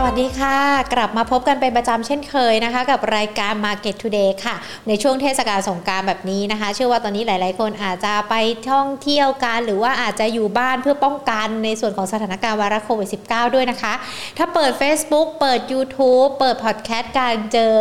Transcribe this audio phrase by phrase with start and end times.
[0.00, 0.58] สวัสดีค่ะ
[0.94, 4.56] กลับมาพบกันเป็นประจำเช่นเคยนะคะ กับรายการ Market Today ค่ะ
[4.88, 8.34] ในช่วงเทศกาลสงกรารแบบนี้นะคะ เชื่อว่าตอนนี้หลาย ๆ คนอาจจะไป
[8.70, 13.92] ท่องเที่ยวกัน หรือว่าอาจจะอยู่บ้านเพื่อป้องกันในส่วนของสถานการณ์ไวรัสโควิด -19 ด้วยนะคะ
[14.38, 17.74] ถ้าเปิด Facebook เปิด YouTube เปิดพอดแคสต์การเจอ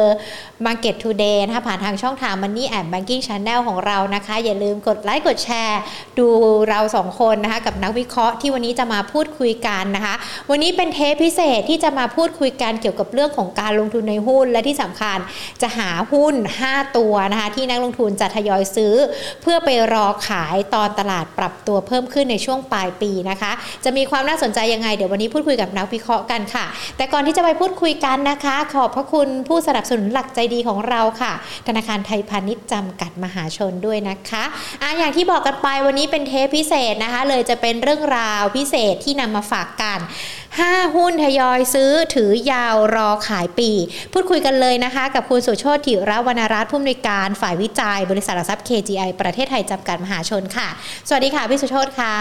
[0.65, 5.79] Market Today นะคะผ่านทางช่องทาง Money and Banking Channel ของเรานะคะ อย่าลืมกดไลค์กดแชร์
[6.20, 6.28] ดู
[6.70, 10.15] เราสองคนนะคะกับนักวิเคราะห์ที่วันนี้จะมาพูดคุยกันนะคะ
[10.50, 15.18] วันนี้เป็นเทปพิเศษที่จะมาพูดคุยกันเกี่ยวกับเรื่องของการลงทุนในหุ้น และที่สำคัญ
[15.61, 16.36] จะหาหุ้น
[16.66, 18.93] 5 ตัวนะคะที่นักลงทุนจะทยอยซื้อ
[19.42, 23.52] เพื่อไปรอขายตอนตลาดปรับตัวเพิ่มขึ้นในช่วงปลายปีนะคะ
[23.83, 26.66] จะมีความน่าสนใจยังไงเดี๋ยววันนี้พูดคุยกับนักวิเคราะห์กันค่ะ
[26.97, 31.33] แต่ก่อนที่จะไปพูดคุยกันนะคะ ขอบพระคุณผู้สนับสนุนหลักใจดีของเราค่ะ
[31.68, 34.44] ธนาคารไทยพาณิชย์จำกัดมหาชนด้วยนะคะ
[34.81, 40.00] อะอย่างที่บอกกันไปวันนี้เป็นเทปพิเศษนะคะ เลยจะเป็นเรื่องราวพิเศษที่นำมาฝากกัน
[40.47, 43.72] 5 หุ้นทยอยซื้อถือยาวรอขายปี
[44.14, 50.68] พูดคุยกันเลยนะคะ กับคุณสุโชติถิระวรรณรัตน์ผู้อำนวยการฝ่ายวิจัย บริษัทหลักทรัพย์ KGI ประเทศไทยจำกัดมหาชนค่ะ
[51.08, 52.16] สวัสดีค่ะพี่สุโชติค่ะ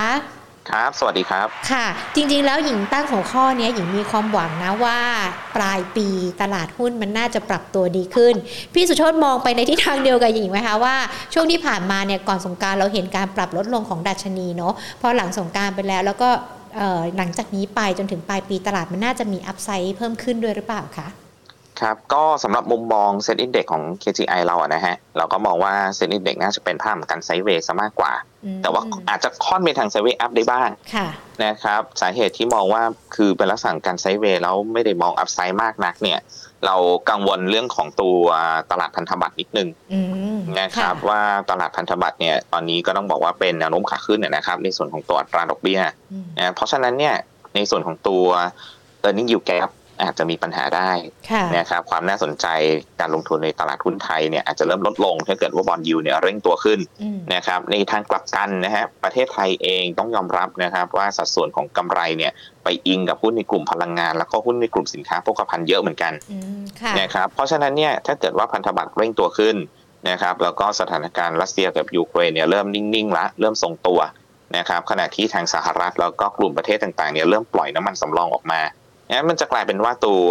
[0.71, 5.01] ครับ สวัสดีครับ ค่ะ จริงๆ แล้วหญิงตั้งหัวข้อเนี้ยหญิงมีความหวังนะว่า
[5.57, 6.09] ปลายปี
[6.43, 8.35] ตลาดหุ้นมันน่าจะปรับตัวดีขึ้น
[8.75, 10.97] พี่สุโชตมองไปในทิศทางเดียวกับหญิงไหมคะว่า
[11.35, 16.56] ช่วงที่ผ่านมาเนี่ยก่อนสงกรารเราเห็นการปรับลดลงของดัชนีเนาะพอหลังสงกรานต์ไปแล้วแล้วก็เอ่อ
[17.17, 21.09] หลังจากนี้ไปจนถึงปลายปีตลาดมันน่าจะมี upside เพิ่มขึ้นด้วยหรือเปล่าคะ
[21.81, 28.13] ครับก็สำหรับมุมมอง SET Index ของ KGI เราอะนะฮะเราก็มองว่า SET Index น่าจะเป็นภาพของการ sideway ซะมากกว่า
[28.45, 31.09] อืมแต่ว่าอาจจะค่อนไปทาง sideway up ได้บ้างค่ะ
[31.45, 32.83] นะครับสาเหตุที่มองว่า
[33.17, 36.19] คือเป็นลักษณะของการ sideway แล้วไม่ได้มอง upside มากนักเนี่ย
[36.67, 36.77] เรา
[37.11, 38.21] กังวลเรื่องของตัว
[38.71, 40.01] ตลาดพันธบัตรนิดนึงอื
[40.37, 45.81] มนะครับว่าตลาดพันธบัตรเนี่ยตอนนี้ก็ต้องบอกว่าเป็นแนวโน้มขาขึ้นเนยนะครับ ในส่วนของตัวอัตราดอกเบี้ย
[46.13, 47.15] อืมนะเพราะฉะนั้นเนี่ย
[47.55, 48.25] ในส่วนของตัว
[49.05, 49.69] earning yield gap
[50.03, 50.91] อาจจะมีปัญหาได้
[51.31, 52.47] ค่ะนะครับความน่าสนใจ
[53.01, 62.33] การลงทุนในตลาดหุ้นไทยเนี่ยอาจจะเริ่มลดลงถ้าเกิดว่าบอลยูเนี่ยเร่งตัวขึ้นอืมนะครับในทางกลับกันนะฮะประเทศไทยเองต้องยอมรับนะครับว่าสัดส่วนของกำไรเนี่ย
[62.65, 69.57] ไปอิงกับหุ้นในกลุ่มพลังงาน แล้วก็หุ้นในกลุ่มสินค้าโภคภัณฑ์เยอะเหมือนกันอืมค่ะนะครับเพราะฉะนั้นเนี่ยถ้าเกิดว่าพันธบัตรเร่งตัวขึ้น
[70.11, 74.01] นะครับแล้วก็สถานการณ์รัสเซียกับยูเครนเนี่ยเริ่มนิ่งๆละเริ่มทรงตัว
[74.57, 78.61] นะครับขณะที่ทางสหรัฐแล้วก็กลุ่มประเทศต่างๆเนี่ยเริ่มปล่อยน้ำมันสำรองออกมา
[79.09, 80.23] เนี่ยมันจะกลายเป็นว่าตัว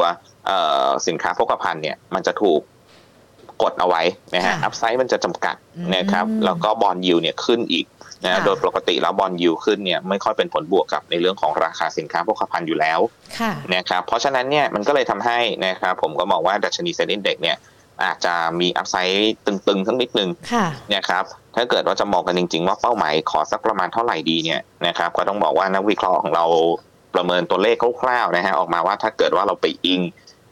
[0.45, 2.61] เอ่อสินค้าโภคภัณฑ์เนี่ยมันจะถูก
[3.63, 4.01] กดเอาไว้
[4.35, 7.85] นะฮะค่ะ upside มันจะจำกัดอืมนะครับแล้วก็ bond yield เนี่ยขึ้นอีก
[8.23, 12.99] นะค่ะโดยปกติแล้ว bond yield ขึ้นเนี่ยไม่ค่อยเป็นผลบวกกับในเรื่องของราคาสินค้าโภคภัณฑ์อยู่แล้ว
[13.39, 17.57] ค่ะนะครับเพราะฉะนั้นเนี่ยมันก็เลยทำให้นะครับผมก็มองว่าดัชนีเซ็นอินเด็กเนี่ย
[18.03, 20.65] อาจจะมีอัพไซด์ตึงๆทั้งนิดนึงค่ะ
[20.95, 21.23] นะครับ
[21.55, 26.45] ถ้าเกิดว่าจะมองกันจริง ๆ ว่าเป้าหมายขอสักประมาณเท่าไหร่ดีเนี่ยนะครับก็ต้องบอกว่านักวิเคราะห์ของเรา
[27.15, 30.01] ประเมินตัวเลขคร่าวๆนะฮะออกมาว่าถ้าเกิดว่าเราไปอิง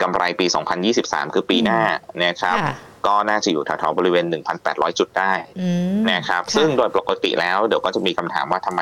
[0.01, 0.45] กำไรปี
[0.89, 1.79] 2023 คือปีหน้า
[2.23, 2.75] นะครับค่ะ
[3.07, 4.25] ก็น่าจะอยู่แถวๆบริเวณ
[4.61, 8.81] 1,800 จุดได้อืมนะครับะซึ่งโดยปกติแล้วเดี๋ยวก็จะมีคำถามว่าทำไม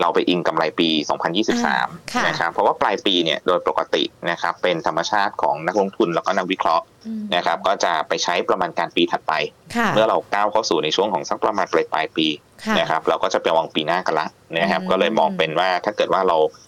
[0.00, 1.78] เราไปอิงกำไรปีค่ะ
[2.18, 9.32] 2023 นะครับ เพราะว่าปลายปีเนี่ยโดยปกตินะครับเป็นธรรมชาติของนักลงทุนแล้วก็นักวิเคราะห์อืมนะครับ ก็จะไปใช้ประมาณการปีถัดไป
[9.76, 12.26] ค่ะเมื่อเราก้าวเข้าสู่ในช่วงของสักประมาณปลายปลายๆปี
[12.64, 14.26] ค่ะนะครับ เราก็จะไปมองปีหน้ากันละ
[14.58, 16.36] นะครับอืมก็เลยมองเป็นว่าถ้าเกิดว่าเรา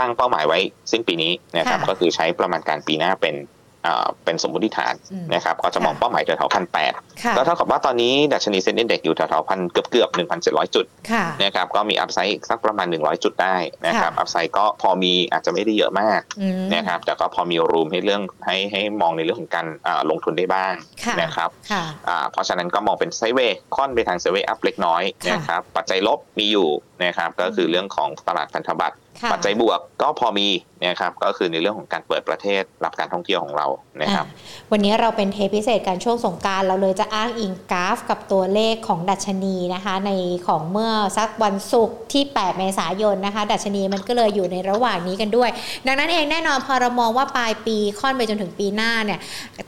[0.00, 0.58] ตตั้งเป้าหมายไว้
[0.92, 3.36] สิ้นปีนี้นะครับค่ะก็คือใช้ประมาณการปีหน้าเป็น
[3.84, 13.56] เอ่อเป็นสมมติฐานอืมนะครับก็จะมองค่ะเป้าหมายแถวๆพันแปดค่ะก็เท่ากับว่าตอนนี้ดัชนีเซ็นดีเด็กอยู่แถวๆพันเกือบเกือบหนึ่งพันเจ็ดร้อยจุดค่ะนะครับก็มี upside อีกสักประมาณ100จุดได้
[13.86, 20.72] นะครับค่ะ upside ก็พอมีอาจจะไม่ได้เยอะมากอืมนะครับแต่ก็พอมี room ให้เรื่องให้ให้มองในเรื่องของการอ่าลงทุนได้บ้าง
[21.04, 26.68] ค่ะนะครับค่ะอ่าเพราะฉะนั้นก็มองเป็น sideway ค่อนไปทาง sideway up เล็กน้อยค่ะนะครับปัจจัยลบมีอยู่
[27.04, 30.48] นะครับก็คือเรื่องของตลาดพันธบัตรค่ะ ปัจจัยบวกก็พอมี
[30.86, 33.66] นะครับก็คือในเรื่องของการเปิดประเทศรับการท่องเที่ยวของเรา
[34.02, 40.10] นะครับอะวันนี้เราเป็นเทปพิเศษการช่วงสงกรานต์เราเลยจะอ้างอิงกราฟ กับตัวเลขของดัชนีนะคะ ใน
[40.46, 45.50] ของเมื่อสักวันศุกร์ที่ 8 เมษายนนะคะ ดัชนีมันก็เลยอยู่ในระหว่างนี้กันด้วย
[45.86, 49.18] ดังนั้นเองแน่นอนพอเรามองว่าปลายปีค่อนไปจนถึงปีหน้าเนี่ย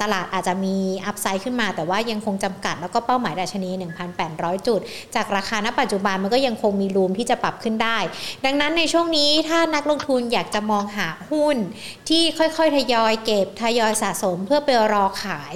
[0.02, 0.76] ตลาดอาจจะมี
[1.06, 3.70] อัพไซด์ขึ้นมา แต่ว่ายังคงจำกัดแล้วก็เป้าหมายดัชนี
[4.19, 4.81] 1,800 จุด
[5.14, 7.98] จากราคาณปัจจุบันมันก็ยังคงมีรูมที่จะปรับขึ้นได้
[8.44, 11.56] ดังนั้นในช่วงนี้ถ้านักลงทุนอยากจะมองหาหุ้น
[12.08, 15.54] ที่ค่อยๆ ทยอยเก็บทยอยสะสมเพื่อไปรอขาย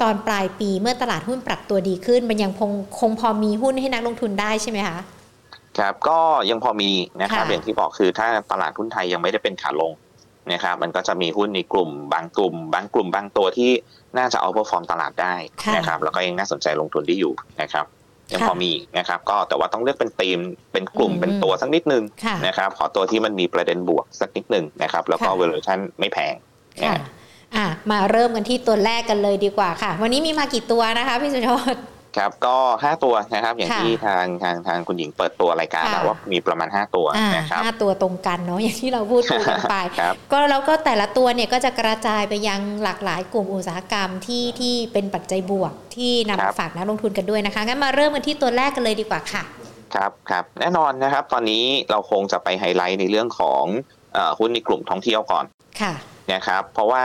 [0.00, 2.70] ตอนปลายปีเมื่อตลาดหุ้นปรับตัวดีขึ้น มันยังคง
[3.00, 4.98] คงพอมีหุ้นให้นักลงทุนได้ใช่ไหมคะ
[5.78, 6.18] ครับก็
[6.50, 6.90] ยังพอมี
[7.22, 9.92] นะครับค่ะอย่างที่บอกคือถ้าตลาดหุ้นไทยยังไม่ได้เป็นขาลง
[10.52, 13.70] นะครับมันก็จะมีหุ้นในกลุ่ม บางกลุ่ม บางกลุ่มบางตัวที่
[14.18, 17.86] น่าจะ outperform ตลาดได้ค่ะนะครับแล้วก็ยังน่าสนใจลงทุนได้อยู่นะครับ
[18.32, 20.38] ยังค่ะพอมีนะครับ ก็แต่ว่าต้องเลือกเป็นธีม
[20.72, 26.34] เป็นกลุ่มอืมเป็นตัวสักนิดนึงค่ะนะครับ ขอตัวที่มันมีประเด็นบวกสักนิดหนึ่งนะครับ แล้วก็ค่ะ valuation ไม่แพง
[26.82, 26.96] ค่ะ
[27.56, 31.76] อะมาเริ่มกันที่ตัวแรกกันเลยดีกว่าค่ะ วันนี้มีมากี่ตัวนะคะพี่สุชด
[32.16, 37.06] ครับก็ห้าตัวนะครับ อย่างที่ทางทางทางคุณหญิงเปิดตัวรายการแล้วว่ามีประมาณห้าตัว
[37.36, 39.76] นะครับห้าตัวตรงกันเนาะอย่างที่เราพูดคุยกันไป
[40.32, 49.42] ก็แล้วก็แต่ละตัวเนี่ยก็จะกระจายไปยังหลากหลายกลุ่มอุตสาหกรรมที่ที่เป็นปัจจัยบวกที่นำมาฝากนักลงทุนกันด้วยนะคะงั้นมาเริ่มกันที่ตัวแรกกันเลยดีกว่าค่ะ
[49.94, 53.64] ครับครับแน่นอนนะครับ ตอนนี้เราคงจะไปไฮไลท์ในเรื่องของ
[54.38, 55.44] หุ้นในกลุ่มท่องเที่ยวก่อน
[55.80, 55.94] ค่ะ
[56.32, 57.04] นะครับเพราะว่า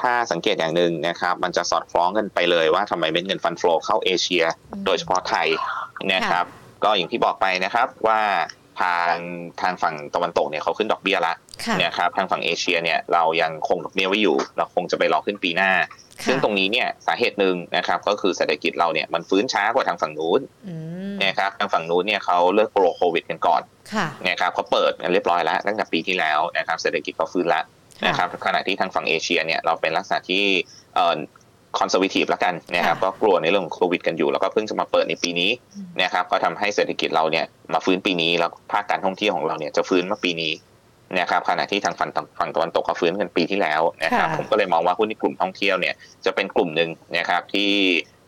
[0.00, 4.44] ถ้าสังเกตอย่างหนึ่งนะครับมันจะสอดคล้องกันไปเลยว่าทำไมเป็นเงินฟันฟลอเข้าเอเชีย
[4.86, 5.48] โดยเฉพาะไทย
[6.12, 6.44] นะครับ
[6.84, 8.20] ก็อย่างที่บอกไปนะครับว่า
[8.80, 9.14] ทาง
[9.60, 11.34] ทางฝั่งตะวันตกเนี่ยเขาขึ้นดอกเบี้ยละ
[11.84, 15.72] นะครับทางฝั่งเอเชียเนี่ยเรายังคงดอกเบี้ยไว้อยู่ เราคงจะไปรอขึ้นปีหน้า
[16.26, 20.40] ซึ่งตรงนี้เนี่ยสาเหตุหนึ่งนะครับก็คือเศรษฐกิจเราเนี่ยมันฟื้นช้ากว่าทางฝั่งนู้น
[21.24, 23.62] นะครับทางฝั่งนู้นเนี่ยเขาเลิกกลัวโควิดกันก่อน
[24.28, 27.64] นะครับเขาเปิดกันเรียบร้อยแล้วตั้งแต่ปีที่แล้วนะครับเศรษฐกิจก็ฟื้นแล้ว
[28.06, 30.44] นะครับขณะที่ทางฝั่งเอเชียเนี่ยเราเป็นลักษณะที่
[30.94, 31.16] เอ่อ
[31.78, 35.50] conservative แล้วกันนะครับก็กลัวในเรื่องของโควิดกันอยู่ แล้วก็เพิ่งจะมาเปิดในปีนี้
[36.02, 40.52] นะครับก็ทำให้เศรษฐกิจเราเนี่ยมาฟื้นปีนี้แล้วภาคการท่องเที่ยวของเราเนี่ยจะฟื้นมาปีนี้
[41.20, 47.70] นะครับขณะที่ทางฝั่งฝั่งตะวันตกเขาฟื้นกันปีที่แล้วนะครับผมก็เลยมองว่าหุ้นในกลุ่มท่องเที่ยวเนี่ยจะเป็นกลุ่มหนึ่งนะครับที่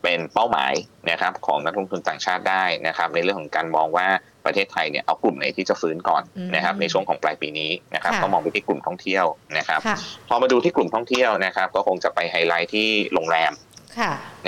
[0.02, 0.72] เป็นเป้าหมาย
[1.10, 4.08] นะครับของนักลงทุนต่างชาติได้นะครับในเรื่องของการมองว่า
[4.44, 6.22] ประเทศไทยเนี่ยเอากลุ่มไหนที่จะฟื้นก่อน
[6.54, 9.24] นะครับในช่วงของปลายปีนี้นะครับก็มองไปที่กลุ่มท่องเที่ยว
[9.58, 9.80] นะครับ
[10.28, 13.52] พอมาดูที่กลุ่มท่องเที่ยวนะครับ ก็คงจะไปไฮไลท์ที่โรงแรม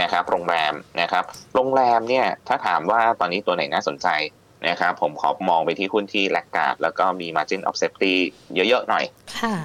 [0.01, 1.25] นะครับโรงแรมนะครับ
[1.55, 4.09] โรงแรมเนี่ยถ้าถามว่าตอนนี้ตัวไหนน่าสนใจ
[4.69, 8.15] นะครับผมขอมองไปที่หุ้นที่แลกกาดแล้วก็มี margin of safety
[8.55, 9.05] เยอะๆหน่อย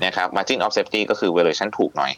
[0.06, 2.14] นะครับ margin of safety ก็คือ valuation ถูกหน่อย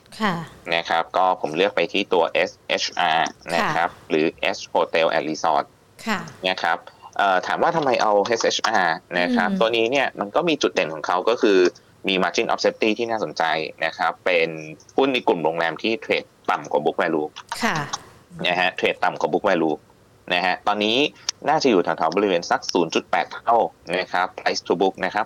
[0.76, 3.22] นะครับก็ผมเลือกไปที่ตัว SHR
[3.56, 4.26] นะครับหรือ
[4.56, 5.66] S Hotel and Resort
[6.50, 6.78] นะครับ
[7.48, 8.88] ถามว่าทำไมเอา SHR
[9.20, 11.60] นะครับตัวนี้เนี่ยมันก็มีจุดเด่นของเขาก็คือ
[12.08, 13.44] มี margin of safety ที่น่าสนใจ
[13.86, 14.50] นะครับ เป็น
[14.98, 17.30] หุ้นในกลุ่มโรงแรมที่เทรดต่ำกว่า book value
[18.48, 19.78] นะฮะเทรดต่ำกว่า book value
[20.34, 20.98] นะฮะตอนนี้
[21.50, 22.62] น่าจะอยู่แถวๆบริเวณสัก
[23.02, 23.58] 0.8 เท่า
[23.98, 25.26] นะครับ price to book นะครับ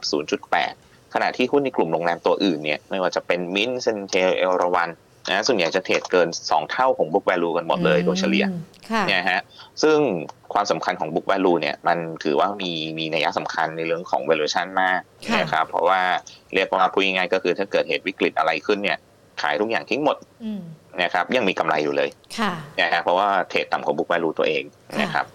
[0.58, 4.90] 0.8 ขณะที่หุ้นในกลุ่มโรงแรมตัวอื่นเนี่ยไม่ว่าจะเป็นมินเซนเทลเอลราวัน
[5.30, 8.46] นะส่วนใหญ่จะเทรดเกิน 2 เท่าของ book value กันหมดเลยโดยเฉลี่ย
[9.08, 9.42] เนี่ยฮะ
[9.84, 9.98] ซึ่ง
[10.54, 15.00] ความสำคัญของ book value เนี่ยมันถือว่ามีมีนัยสำคัญในเรื่องของ valuation มาก
[15.40, 16.02] นะครับเพราะว่า
[16.54, 18.98] เรียกว่าพูดง่ายๆก็คือถ้าเกิดเหตุวิกฤตอะไรขึ้นเนี่ย
[19.42, 20.18] ขายทุกอย่างทิ้งหมด
[21.02, 22.10] นะครับยังมีกำไรอยู่เลย
[22.82, 24.64] นะฮะเพราะว่า trade ต่ำกว่า book value ตัวเอง
[25.02, 25.26] นะครับ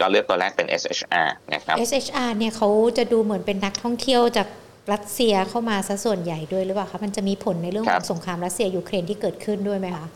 [0.00, 4.48] ก็เลือกตัวแรกเป็น SHR นะครับ SHR เนี่ยเขาจะดูเหมือนเป็นนักท่องเที่ยวจาก
[4.92, 10.06] รัสเซียเข้ามาซะส่วนใหญ่ด้วยหรือเปล่าคะมันจะมีผลในเรื่องของสงครามรัสเซียยูเครนที่เกิดขึ้นด้วยไหมคะ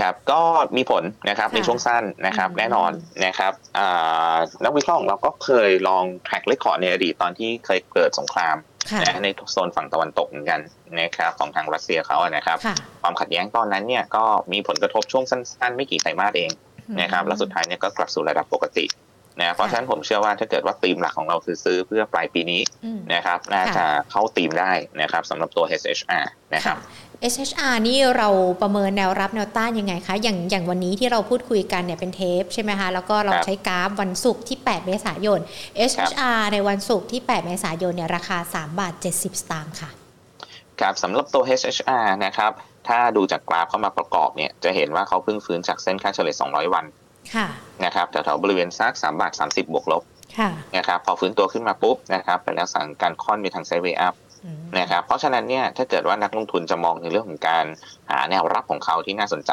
[0.00, 0.42] ครับก็
[0.76, 2.92] มีผลนะครับในช่วงสั้นนะครับแน่นอน
[3.26, 3.52] นะครับ
[4.64, 8.56] นักวิเคราะห์เราก็เคยลอง track record ในอดีตตอนที่เคยเกิดสงคราม
[9.24, 10.60] ในโซนฝั่งตะวันตกเหมือนกัน
[11.00, 12.58] นะครับของทางรัสเซียเขานะครับ
[13.02, 16.50] ความขัดแย้งตอนนั้นเนี่ยก็มีผลกระทบช่วงสั้น ๆ ไม่กี่ไตรมาสเอง
[17.00, 18.84] นะครับแล้วสุดท้ายเนี่ยก็กลับสู่ระดับปกติ
[19.40, 22.60] นะเพราะฉะนั้นผมเชื่อว่าถ้าเกิดว่าธีมหลักของเราคือซื้อเพื่อปลายปีนี้
[23.14, 26.24] นะครับน่าจะเข้าธีมได้นะครับสำหรับตัว SHR
[26.54, 26.78] นะครับ
[27.32, 28.28] SHR นี่เรา
[28.62, 35.40] ประเมินแนวรับแนวต้านยังไงคะอย่างอย่างวันนี้ที่เราพูดคุยกันเนี่ยเป็นเทปใช่ไหมคะแล้วก็เราใช้กราฟวันศุกร์ที่ 8 เมษายน
[35.90, 39.90] SHR ในวันศุกร์ที่ 8 เมษายนเนี่ยราคา 3 บาท 70 สตางค์ค่ะ
[40.80, 42.52] ครับสำหรับตัว HHR นะครับ
[42.88, 46.84] ถ้าดูจากกราฟเข้ามาประกอบเนี่ยจะเห็นว่าเขาเพิ่งฟื้นจากเส้นค่าเฉลี่ย 200 วัน
[47.84, 50.02] นะครับแถวๆบริเวณซัก3บาท30บวกลบ
[50.76, 54.14] นะครับพอฟื้นตัวขึ้นมาปุ๊บนะครับเป็นลักษณะการค่อนไปทางไซด์เวย์อัพ
[54.78, 57.64] นะครับเพราะฉะนั้นเนี่ยถ้าเกิดว่านักลงทุนจะมองในเรื่องของการ
[58.10, 59.52] หาแนวรับของเขาที่น่าสนใจ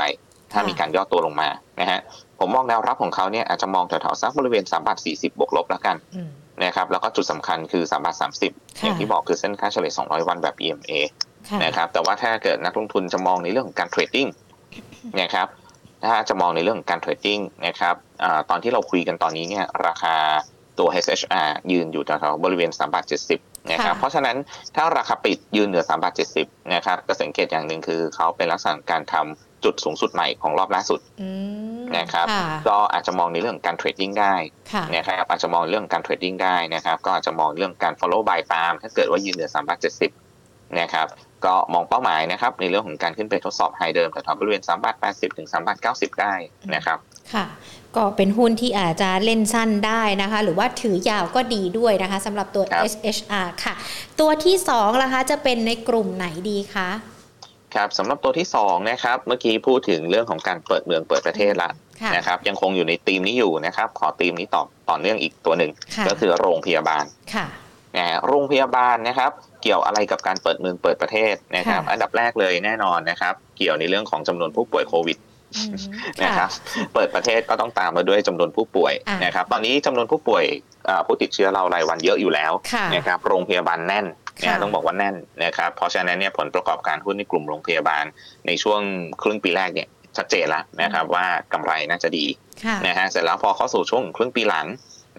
[0.53, 1.49] ถ้ามีการย่อตัวลงมา
[1.79, 1.99] นะฮะ
[2.39, 5.97] ผมมองแนวรับของเขาเนี่ยอาจจะมองแถวๆสักบริเวณ3บาท40 บวกลบแล้วกัน
[6.65, 8.15] นะครับแล้วก็จุดสำคัญคือ3บาท
[8.49, 10.91] 30 อย่างที่บอกคือเส้นค่าเฉลี่ย200 วันแบบ EMA
[11.63, 14.27] นะครับแต่ว่าถ้าเกิดนักลงทุนจะมองในเรื่องของการ trading
[15.21, 15.47] นะครับ
[16.05, 20.15] ถ้าจะมองในเรื่องของการ trading นะครับอตอนที่เราคุยกันตอนนี้เนี่ยราคา
[20.79, 23.05] ตัว HHR ยืนอยู่แถวๆบริเวณ3บาท
[23.37, 24.37] 70นะครับ เพราะฉะนั้น
[24.75, 26.13] ถ้าราคาปิดยืนเหนือ3บาท
[26.43, 30.99] 70นะครับก็สังเกตอย่างหนึ่งคือเขาเป็นลักษณะการทำจุดสูงสุดใหม่ของรอบล่าสุด
[31.97, 32.27] นะครับ
[32.69, 34.35] ก็อาจจะมองในเรื่องการเทรดดิ้งได้
[34.95, 39.79] นะครับ อาจจะมองเรื่องการเทรดดิ้งได้นะครับ ก็อาจจะมองเรื่องการ follow buy ตาม ถ้าเกิดว่ายืนเหนือ3บาท
[40.25, 41.07] 70นะครับ
[41.46, 46.34] ก็มองเป้าหมายนะครับ ในเรื่องของการขึ้นไปทดสอบไฮเดิมแถวๆบริเวณ3บาท80 ถึง3บาท90 ได้
[46.75, 46.98] นะครับ
[47.34, 47.46] ค่ะ
[47.96, 53.74] ก็เป็นหุ้นที่อาจจะเล่นสั้นได้นะคะ หรือว่าถือยาวก็ดีด้วยนะคะสำหรับตัว SHR ค่ะ
[54.19, 56.89] ตัวที่2ล่ะคะจะเป็นในกลุ่มไหนดีคะ
[57.75, 61.69] ครับสำหรับตัวที่2นะครับเมื่อกี้พูดถึงเรื่องของการเปิดเมืองเปิดประเทศละ
[62.15, 65.72] นะครับยังคงอยู่ในธีมนี้อยู่นะครับ ขอธีมนี้ต่อต่อเนื่องอีกตัวหนึ่ง
[66.08, 67.48] ก็คือโรงพยาบาลค่ะ
[68.27, 75.17] โรงพยาบาลนะครับ เกี่ยวอะไรกับการเปิดเมืองเปิดประเทศนะครับค่ะอันดับแรกเลยแน่นอนนะครับ เกี่ยวในเรื่องของจำนวนผู้ป่วยโควิด
[75.55, 75.75] อืม
[76.23, 76.49] นะครับ
[76.93, 80.43] เปิดประเทศก็ต้องตามมาด้วยจำนวนผู้ป่วยอะนะครับ ตอนนี้จำนวนผู้ป่วย
[80.85, 84.05] เอ่อผู้ติดเชื้อเรารายวันเยอะอยู่แล้วค่ะนะครับโรงพยาบาลแน่น
[84.39, 88.05] ค่ะนะต้องบอกว่าแน่นนะครับเพราะฉะนั้นเนี่ยผลประกอบการหุ้นในกลุ่มโรงพยาบาล
[88.47, 88.81] ในช่วง
[89.21, 89.87] ครึ่งปีแรกเนี่ย
[90.17, 92.25] ชัดเจนแล้วนะครับว่ากำไรน่าจะดี
[92.65, 94.65] ค่ะนะฮะเสร็จแล้วพอเข้าสู่ช่วงครึ่งปีหลัง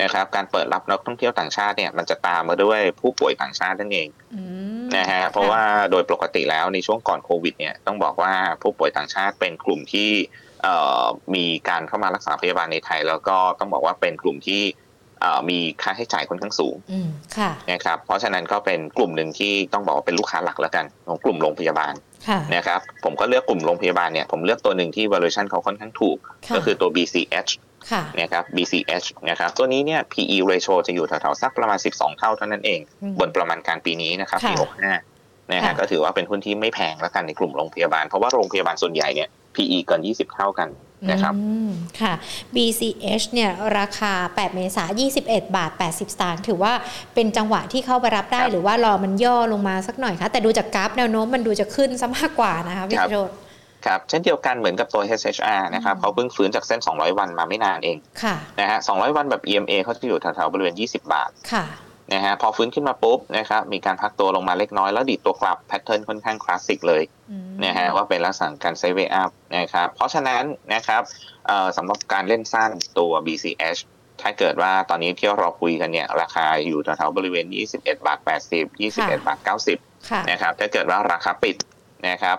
[0.03, 4.43] นะครับการเปิดรับนักท่องเที่ยวต่างชาติเนี่ยมันจะตามมาด้วยผู้ป่วยต่างชาตินั่นเองอื
[4.83, 10.11] มนะฮะเพราะว่าโดยปกติแล้วในช่วงก่อนโควิดเนี่ยต้องบอกว่าผู้ป่วยต่างชาติเป็นกลุ่มที่
[10.63, 11.05] เอ่อ
[11.35, 14.63] มีการเข้ามารักษาพยาบาลในไทย แล้วก็ต้องบอกว่าเป็นกลุ่มที่
[15.21, 21.95] เอ่อมีค่าใช้จ่ายค่อนข้างสูงอืมค่ะนะครับเพราะฉะนั้นก็เป็นกลุ่มหนึ่งที่ต้องบอกว่าเป็นลูกค้าหลักแล้วกันของกลุ่มโรงพยาบาล
[22.29, 27.70] ค่ะนะครับผมก็เลือกกลุ่มโรงพยาบาลเนี่ยผมเลือกตัวหนึ่งที่ valuation เขาค่อนข้างถูกค่ะก็คือตัว BCH ค่ะ
[28.21, 34.99] นะครับ BCH นะครับตัวนี้เนี่ย PE ratio จะอยู่แถวๆสักประมาณ 12 เท่าเท่านั้นเองอืมบนประมาณการปีนี้นะครับปีค่ะ
[35.31, 40.69] 65นะฮะค่ะก็ถือว่าเป็นหุ้นที่ไม่แพงแล้วกันในกลุ่มโรงพยาบาล เพราะว่าโรงพยาบาลส่วนใหญ่เนี่ย PE เกิน 20 เท่ากัน
[41.11, 41.71] นะครับอืม
[42.01, 42.13] ค่ะ
[42.55, 46.73] BCH เนี่ยราคา 8 เมษายน21 บาท 80 สตางค์ถือว่า
[47.15, 53.31] เป็นจังหวะที่เข้าไปรับได้ครับหรือว่ารอมันย่อลงมาสักหน่อยคะแต่ดูจากกราฟแนวโน้มมันดูจะขึ้นซะมากกว่านะคะพี่ครับโรด
[53.87, 61.65] ครับเช่นเดียวกันเหมือนกับตัว HHR นะครับอืมเขาเพิ่งฟื้นจากเส้น 200 วันมาไม่นานเองค่ะนะฮะ200 วันแบบ EMA เขาจะอยู่แถวๆบริเวณ 20 บาทค่ะ
[62.13, 70.43] นะฮะพอฟื้นขึ้นมาปุ๊บนะครับมีการพักตัวลงมาเล็กน้อยแล้วดีดตัวกลับ pattern ค่อนข้างคลาสสิกเลยอืมนะฮะว่าเป็นลักษณะการไซด์เวย์อัพนะครับเพราะฉะนั้น
[70.75, 71.03] นะครับ
[71.47, 73.81] เอ่อสำหรับการเล่นสั้นตัว BCH
[74.23, 77.47] ถ้าเกิดว่าตอนนี้ที่เราคุยกันเนี่ยราคาอยู่แถวๆบริเวณ
[77.77, 78.19] 21 บาท
[78.51, 79.39] 80 21 บาท
[79.75, 81.57] 90ค่ะนะครับถ้าเกิดว่าราคาปิด
[82.09, 82.39] นะครับ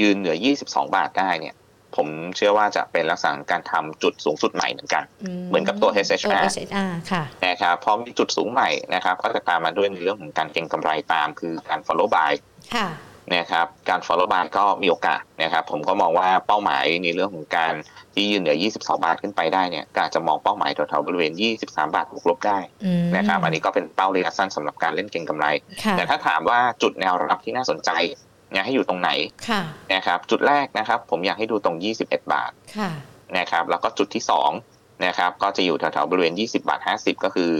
[0.00, 1.54] ยืนเหนือ 22 บาทได้เนี่ย
[1.96, 5.02] ผมเชื่อว่าจะเป็นลักษณะของการทำจุดสูงสุดใหม่เหมือนกัน
[5.48, 12.32] เหมือนกับตัว HHR ตัว HHR ค่ะนะครับพอมีจุดสูงใหม่นะครับ ก็จะตามมาด้วยในเรื่องของการเก็งกำไรตาม คือการ follow buy
[12.76, 12.88] ค่ะ
[13.34, 17.72] นะครับการ follow buy ก็มีโอกาสนะครับผมก็มองว่าเป้าหมายในเรื่องของการ
[18.14, 21.32] ที่ยืนเหนือ 22 บาทขึ้นไปได้เนี่ยก็อาจจะมองเป้าหมายแถวๆบริเวณ
[21.62, 25.46] 23 บาทบวกลบได้อืมนะครับอันนี้ก็เป็นเป้าระยะสั้นสำหรับการเล่นเก็งกำไร
[25.84, 29.10] ค่ะแต่ถ้าถามว่าจุดแนวรับที่น่าสนใจเนี่ยให้อยู่ตรงไหน
[29.48, 29.62] ค่ะ
[29.94, 32.90] นะครับ จุดแรกนะครับ ผมอยากให้ดูตรง 21 บาทค่ะ
[33.38, 34.22] นะครับ แล้วก็จุดที่
[34.64, 37.50] 2นะครับ ก็จะอยู่แถวๆบริเวณ 20 บาท 50 ก็คือ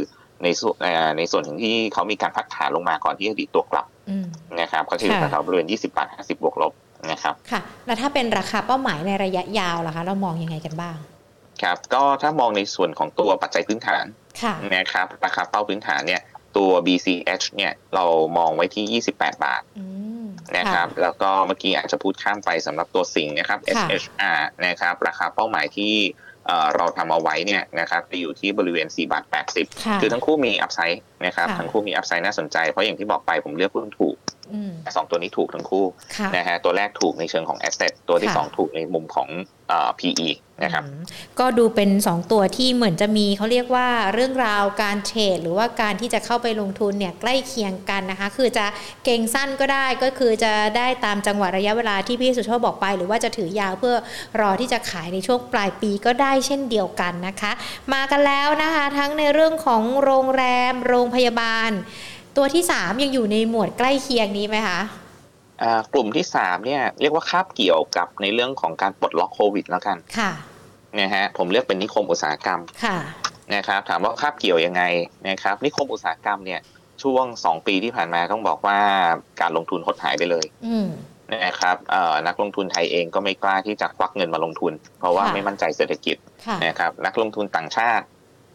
[0.45, 4.27] ในส่วนเอ่อในส่วนถึงที่เขามีการพักฐานลงมาก่อนที่จะดีดตัวกลับอืม
[4.61, 6.73] นะครับก็จะอยู่ค่ะแถวๆบริเวณ 20 บาท 50 บวกลบ
[7.11, 10.97] นะครับค่ะแล้วถ้าเป็นราคาเป้าหมายในระยะยาวล่ะคะเรามองยังไงกันบ้าง
[11.63, 14.05] ครับก็ถ้ามองในส่วนของตัวปัจจัยพื้นฐาน
[14.43, 16.21] ค่ะนะครับราคาเป้าพื้นฐานเนี่ย
[16.57, 18.05] ตัว BCH เนี่ยเรา
[18.39, 19.92] มองไว้ที่ 28 บาทอืม
[20.57, 25.95] นะครับแล้วก็เมื่อกี้อาจจะพูดข้ามไปสำหรับตัวสิงห์นะครับค่ะ SHR นะครับราคาเป้าหมายที่
[26.47, 34.17] เอ่อเราทำเอาไว้เนี่ยนะครับจะอยู่ที่บริเวณ4บาท80ค่ะคือทั้งคู่มีอัพไซด์ นะครับค่ะทั้งคู่มีอัพไซด์น่าสนใจ เพราะอย่างที่บอกไปผมเลือกหุ้นถูก
[34.53, 35.85] อืมสองตัวนี้ถูกทั้งคู่
[36.17, 39.29] ค่ะนะฮะตัวแรกถูกในเชิงของ asset ตัวที่ค่ะสองถูกในมุมของ
[39.69, 40.29] เอ่อ PE
[40.65, 41.03] นะครับอืม
[41.41, 48.67] ก็ดูเป็น 2 ตัวที่เหมือนจะมีเขาเรียกว่าเรื่องราวการเทรดหรือว่าการที่จะเข้าไปลงทุนเนี่ยใกล้เคียงกันนะคะ คือจะ
[49.05, 53.97] เก่งสั้นก็ได้ก็คือจะได้ตามจังหวะระยะเวลาที่พี่สุโชคบอกไป หรือว่าจะถือยาวเพื่อ
[54.41, 57.53] รอที่จะขายในช่วงปลายปีก็ได้เช่นเดียวกันนะคะ
[57.93, 61.71] มากันแล้วนะคะ ทั้งในเรื่องของโรงแรม โรงพยาบาล
[62.37, 64.81] ตัวที่3ยังอยู่ในหมวดใกล้เคียงนี้ไหมคะ
[65.63, 70.33] อ่ากลุ่มที่3เนี่ยเรียกว่าคาบเกี่ยวกับในเรื่องของการปลดล็อกโควิดแล้วกันค่ะ
[71.01, 72.99] นะฮะผมเลือกเป็นนิคมอุตสาหกรรมค่ะ
[73.55, 74.83] นะครับถามว่าคาบเกี่ยวยังไง
[75.29, 76.61] นะครับนิคมอุตสาหกรรมเนี่ย
[77.03, 78.79] ช่วง2ปีที่ผ่านมาต้องบอกว่า
[79.41, 80.89] การลงทุนหดหายไปเลยอืม
[81.45, 86.17] นะครับเอ่อนักลงทุนไทยเองก็ไม่กล้าที่จะควักเงินมาลงทุน เพราะว่าค่ะไม่มั่นใจเศรษฐกิจ
[86.47, 88.05] ค่ะนะครับนักลงทุนต่างชาติ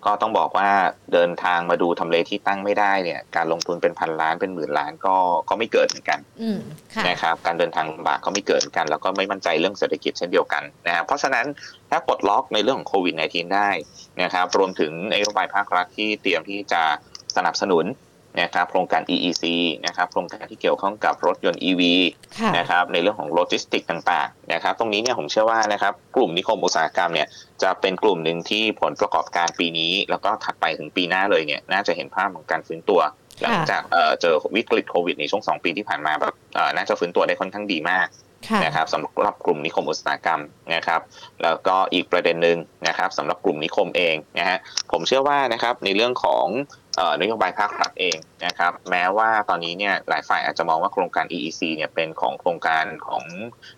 [0.07, 0.69] ก็ต้องบอกว่า
[1.13, 5.15] เดินทางมาดูทำเลที่ตั้งไม่ได้เนี่ย การลงทุนเป็นพันล้านเป็นหมื่นล้านก็
[5.49, 6.57] ก็ไม่เกิดเหมือนกันอืม
[6.93, 11.45] ค่ะนะครับ การเดินทางลำบากก็ไม่เกิดเหมือนกัน แล้วก็ไม่มั่นใจเรื่องเศรษฐกิจเช่นเดียวกันนะครับเพราะฉะนั้น
[11.89, 13.69] ถ้าปลดล็อกในเรื่องของโควิด -19 ได้
[14.23, 16.83] นะครับ รวมถึงนโยบายภาครัฐที่เตรียมที่จะ
[17.35, 17.85] สนับสนุน
[18.41, 19.43] นะครับโครงการ EEC
[19.85, 21.81] นะครับโครงการที่เกี่ยวข้องกับรถยนต์ EV
[22.39, 27.27] ค่ะนะครับในเรื่องของโลจิสติกต่างๆนะครับตรงนี้เนี่ยผมเชื่อว่านะครับกลุ่มนิคมอุตสาหกรรมเนี่ย
[27.63, 33.01] จะเป็นกลุ่มหนึ่งที่ผลประกอบการปีนี้ แล้วก็ถัดไปถึงปีหน้าเลยเนี่ยน่าจะเห็นภาพของการฟื้นตัว
[33.41, 38.26] หลังจากเอ่อเจอวิกฤตโควิดในช่วง 2 ปีที่ผ่านมาแบบเอ่อน่าจะฟื้นตัวได้ค่อนข้างดีมากค่ะ
[38.63, 40.41] นะครับสำหรับกลุ่มนิคมอุตสาหกรรม
[40.75, 41.01] นะครับ
[41.43, 44.57] แล้วก็อีกประเด็นหนึ่งนะครับสำหรับกลุ่มนิคมเองนะฮะ
[44.91, 46.47] ผมเชื่อว่านะครับในเรื่องของ
[46.97, 53.23] เอ่อนโยบายภาครัฐเองนะครับ แม้ว่าตอนนี้เนี่ยหลายฝ่ายอาจจะมองว่าโครงการ EEC เนี่ยเป็นของโครงการของ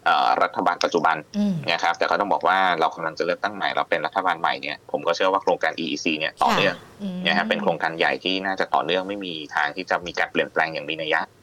[0.06, 11.39] เอ่อรัฐบาลปัจจุบันอืมนะครับ แต่ก็ต้องบอกว่าเรากำลังจะเลือกตั้งใหม่เราเป็นรัฐบาลใหม่เนี่ยผมก็เชื่อว่าโครงการ EEC เนี่ยต่อเนื่องอืมนะฮะเป็นโครงการใหญ่ที่น่าจะต่อเนื่องไม่มีทางที่จะมีการเปลี่ยนแปลงอย่างมีนัยยะค่ะ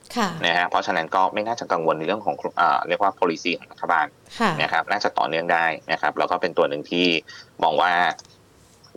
[0.46, 4.06] นะฮะเพราะฉะนั้นก็ไม่น่าจะกังวลในเรื่องของเอ่อเรียกว่า policy ของรัฐบาล
[4.40, 7.06] ค่ะนะครับน่าจะต่อเนื่องได้นะครับแล้วก็เป็นตัวหนึ่งที่
[7.62, 7.92] มองว่า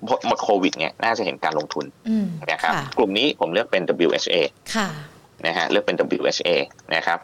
[0.06, 4.36] หมดหมดโควิดเนี่ยน่าจะเห็นการลงทุนอืมนะครับค่ะกลุ่มนี้ผมเลือกเป็น WHA
[4.76, 4.88] ค่ะ
[5.46, 6.50] นะฮะเลือกเป็น WHA
[6.96, 7.20] นะครับ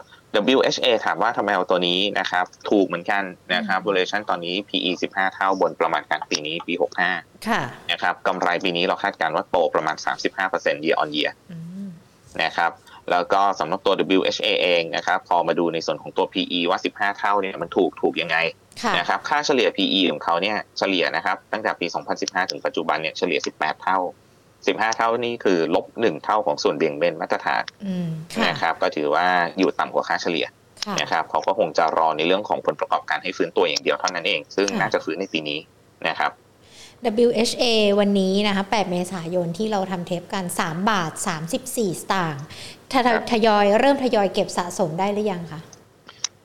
[0.56, 3.22] WHA ถามว่าทำไมเอาตัวนี้นะครับ ถูกเหมือนกัน
[3.54, 6.74] นะครับ valuation ตอนนี้ PE 15 เท่าบนประมาณการปีนี้ปี
[7.10, 9.96] 65 ค่ะนะครับกำไรปีนี้เราคาดการณ์ว่าโตประมาณ
[10.40, 11.75] 35% year on year อืม
[12.44, 12.70] นะครับ
[13.10, 18.36] แล้วก็สำหรับตัว WHA เองนะครับพอมาดูในส่วนของตัว PE ว่า 15 เท่าเนี่ยมันถูกถูกยังไง
[18.82, 21.86] ค่ะนะครับค่าเฉลี่ย PE ของเขาเนี่ยเฉลี่ยนะครับตั้งแต่ปี
[22.18, 23.98] 2015 ถึงปัจจุบันเนี่ยเฉลี่ย 18 เท่า
[24.48, 29.26] 15 เท่านี่คือลบ 1 เท่าของส่วนเบี่ยงเบนมาตรฐานอืมค่ะนะครับก็ถือว่า
[29.58, 30.46] อยู่ต่ำกว่าค่าเฉลี่ย
[30.86, 35.58] ค่ะนะครับเขาก็คงจะรอในเรื่องของผลประกอบการให้ฟื้นตัวอย่างเดียวเท่านั้นเอง ซึ่งค่ะน่าจะฟื้นในปีนี้
[36.08, 36.30] นะครับ
[37.26, 37.64] WHA
[38.00, 41.12] วันนี้นะคะ 8 เมษายนที่เราทำเทปกัน 3 บาท
[41.56, 42.44] 34 สตางค์
[42.92, 45.60] ทยครับทยอยเริ่มทยอยเก็บสะสมได้หรือยังคะ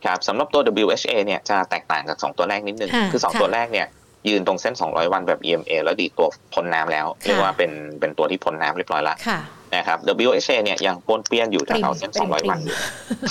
[0.05, 3.88] ครับสำหรับตัว WHA เนี่ยจะแตกต่างจาก 2 ตัวแรกนิดนึงค่ะคือค่ะ2ตัวแรกเนี่ย
[4.29, 9.39] ยืนตรงเส้น 200 วันแบบ EMA แล้วดีดตัวพ้นน้ำแล้วค่ะเรียกว่าเป็นเป็นตัวที่พ้นน้ำเรียบร้อยแล้วค่ะ
[9.75, 12.77] นะครับ WHA เนี่ยยังป้วนเปี้ยนอยู่แถวๆเส้น 200 วันอยู่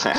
[0.04, 0.14] ค่ะ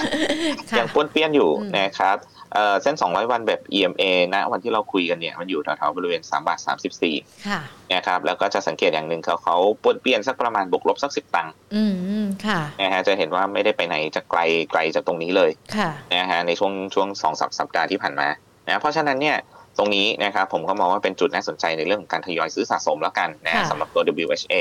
[0.79, 2.17] ยังป้วนเปี้ยนอยู่อืมนะครับ
[2.53, 4.03] เอ่อเส้น 200 วันแบบ EMA
[4.33, 6.59] นะวันที่เราคุยกันเนี่ยมันอยู่แถวๆบริเวณ3บาท
[7.03, 7.59] 34ค่ะ
[7.93, 14.39] นะครับแล้วก็จะสังเกตอย่างหนึ่งเขาเขาป้วนเปี้ยนสักประมาณบวกลบสัก10ตังค์อืมอืมค่ะนะฮะจะเห็นว่าไม่ได้ไปไหนจะไกล
[14.71, 18.27] ไกลจากตรงนี้เลยค่ะนะฮะในช่วงช่วงสองสัปสัปดาห์ที่ผ่านมา
[18.67, 19.37] นะเพราะฉะนั้นเนี่ย
[19.77, 24.53] ตรงนี้นะครับผมก็มองว่าเป็นจุดน่าสนใจในเรื่องของการทยอยซื้อสะสมแล้วกันนะค่ะสำหรับตัว WHA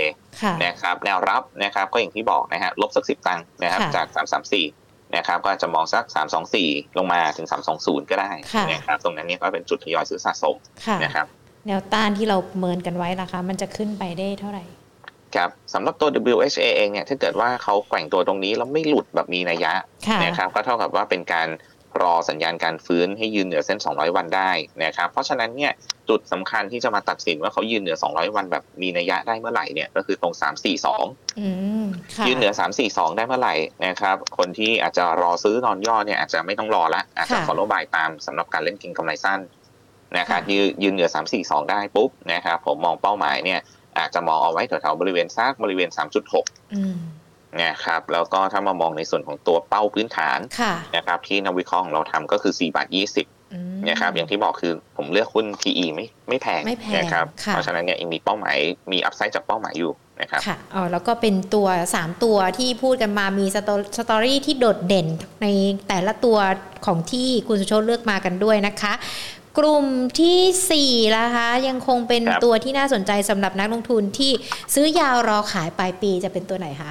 [0.43, 4.07] ค่ะนะครับแนวรับนะครับก็อย่างที่บอกนะฮะลบสักสิบตังค์นะครับค่ะจาก
[4.51, 4.80] 334
[5.17, 6.05] นะครับก็อาจจะมองสัก
[6.51, 7.47] 324 ลงมาถึง
[7.79, 11.27] 320 ก็ได้ค่ะนะครับตรงนั้นเนี่ยก็เป็นจุดทยอยซื้อสะสมค่ะนะครับ
[11.67, 14.65] แนวต้านที่เราประเมินกันไว้ล่ะคะมันจะขึ้นไปได้เท่าไหร่
[15.37, 19.73] ครับสำหรับตัว WHA เองเนี่ยถ้าเกิดว่าเขาแกว่งตัวตรงนี้แล้วไม่หลุดแบบมีนัยยะ
[20.09, 21.49] ค่ะนะครับก็เท่ากับว่าเป็นการ
[22.03, 24.51] รอสัญญาณการฟื้นให้ยืนเหนือเส้น 200 วันได้
[24.85, 25.73] นะครับ เพราะฉะนั้นเนี่ย
[26.09, 30.35] จุดสำคัญที่จะมาตัดสินว่าเขายืนเหนือ 200 วันแบบมีนัยยะได้เมื่อไหร่เนี่ยก็คือตรง
[30.87, 31.49] 342อื
[31.83, 32.53] มค่ะยืนเหนือ
[32.85, 33.55] 342 ได้เมื่อไหร่
[33.87, 39.41] นะครับ คนที่อาจจะรอซื้อนอนย่อเนี่ยอาจจะไม่ต้องรอละอาจจะค่ะ follow buy ตามสำหรับการเล่นเก็งกำไรสั้น
[40.19, 41.09] นะครับค่ะยืนยืนเหนือ
[41.41, 43.61] 342 ได้ปุ๊บนะครับผมมองเป้าหมายเนี่ย
[43.99, 45.89] อาจจะมองเอาไว้แถวๆบริเวณซักบริเวณ
[46.31, 46.97] 3.6อืม
[47.63, 52.89] นะครับแล้วก็ถ้ามามองในส่วนของตัวเป้าพื้นฐานค่ะนะครับที่นักวิเคราะห์ของเราทำก็คือ 4 บาท
[53.21, 58.57] 20อืมนะครับอย่างที่บอกคือผมเลือกหุ้น PE ไม่ไม่แพงไม่แพงนะครับค่ะเพราะฉะนั้นเนี่ยยังมีเป้าหมาย
[58.93, 65.07] มี upside จากเป้าหมายอยู่นะครับค่ะอ๋อแล้วก็เป็นตัว 3 ตัวที่พูดกันมามีสตอ story ที่โดดเด่น
[65.43, 65.47] ใน
[65.89, 66.39] แต่ละตัว
[66.87, 68.93] ของที่คุณสุโชตเลือกมากันด้วยนะคะ
[69.59, 69.87] กลุ่ม
[70.21, 74.33] ที่4ล่ะคะยังคงเป็นครับตัวที่น่าสนใจสำหรับนักลงทุนที่
[74.75, 76.91] ซื้อยาวรอขายปลายปีจะเป็นตัวไหนคะ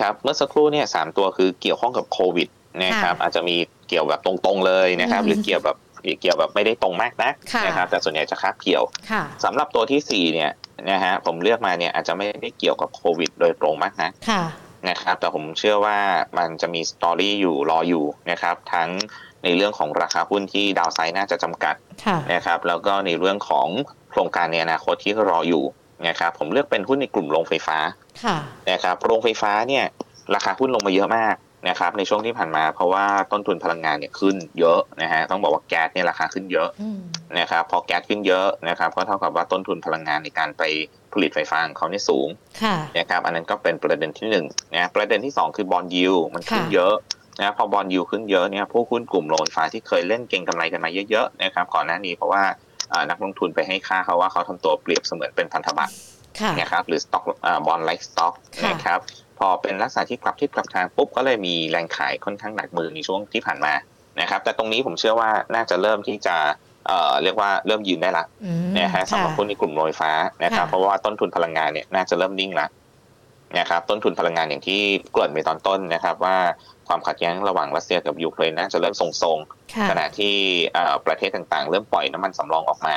[0.00, 2.48] ครับเมื่อสักครู่เนี่ยสามตัวคือเกี่ยวข้องกับโควิด
[2.84, 3.56] นะครับค่ะอาจจะมี
[3.88, 5.76] เกี่ยวแบบตรงๆเลยนะครับอืมหรือเกี่ยวแบบ
[6.20, 10.50] เกี่ยวแบบไม่ได้ตรงมากนักค่ะนะครับ แต่ส่วนใหญ่จะคาบเกี่ยวค่ะสำหรับตัวที่สี่เนี่ย
[10.90, 14.42] นะฮะผมเลือกมาเนี่ยอาจจะไม่ได้เกี่ยวกับโควิด โดยตรงมากนักค่ะ
[14.88, 15.98] นะครับ แต่ผมเชื่อว่า
[16.38, 18.88] มันจะมีสตอรี่อยู่รออยู่นะครับ ทั้ง
[19.44, 23.68] ในเรื่องของราคาหุ้นที่ดาวไซด์น่าจะจำกัดค่ะนะครับ แล้วก็ในเรื่องของ
[24.10, 25.64] โครงการในอนาคตที่รออยู่
[26.06, 27.78] นะครับผมเลือกเป็นหุ้นในกลุ่มโรงไฟฟ้า
[28.24, 28.36] ค่ะ
[28.70, 29.84] นะครับโรงไฟฟ้าเนี่ย
[30.34, 31.34] ราคาหุ้นลงมาเยอะมาก
[31.68, 37.00] นะครับในช่วงที่ผ่านมาเพราะว่าต้นทุนพลังงานเนี่ยขึ้นเยอะนะฮะต้องบอกว่าแก๊สเนี่ยราคาขึ้นเยอะอืม
[37.38, 40.62] นะครับพอแก๊สขึ้นเยอะนะครับก็เท่ากับว่าต้นทุนพลังงานในการไป
[41.12, 42.28] ผลิตไฟฟ้าของเขาเนี่ยสูง
[42.62, 46.94] ค่ะนะครับอันนั้นก็เป็นประเด็นที่หนึ่งนะประเด็นที่สองคือ bond yield มันขึ้นค่ะเยอะ
[47.40, 52.54] นะพอ bond yield ขึ้นเยอะเนี่ยพวกหุ้นกลุ่มโรงไฟฟ้าที่เคยเล่นเก็งกำไรกันมาเยอะๆนะครับก่อนหน้านี้เพราะว่าอ่า
[53.10, 55.94] นักลงทุนไปให้ค่าเขาว่าเขาทำตัวเปรียบเสมือนเป็นพันธบัตร
[56.40, 57.24] ค่ะนะครับหรือ stock
[57.66, 59.00] bond-like stock ค่ะนะครับ
[59.38, 63.72] พอเป็นลักษณะที่กลับทิศกลับทางปุ๊บก็เลยมีแรงขายค่อนข้างหนักมือในช่วงที่ผ่านมา
[64.20, 66.36] นะครับแต่ตรงนี้ผมเชื่อว่าน่าจะเริ่มที่จะ
[66.86, 70.12] เอ่อเรียกว่าเริ่มยืนได้ละอืมนะฮะสำหรับค่ะหุ้นในกลุ่มโรงไฟฟ้า
[70.44, 72.66] นะครับค่ะเพราะว่าต้นทุนพลังงานเนี่ยน่าจะเริ่มนิ่งละ
[73.58, 74.80] นะครับต้นทุนพลังงานอย่างที่
[75.12, 76.36] เกริ่นไปตอนต้นนะครับ ว่า
[76.88, 79.38] ความขัดแย้งระหว่างรัสเซียกับยูเครนน่าจะเริ่มทรง
[79.74, 80.34] ค่ะๆขณะที่
[80.74, 82.96] เอ่อประเทศต่างๆ เริ่มปล่อยน้ำมันสำรองออกมา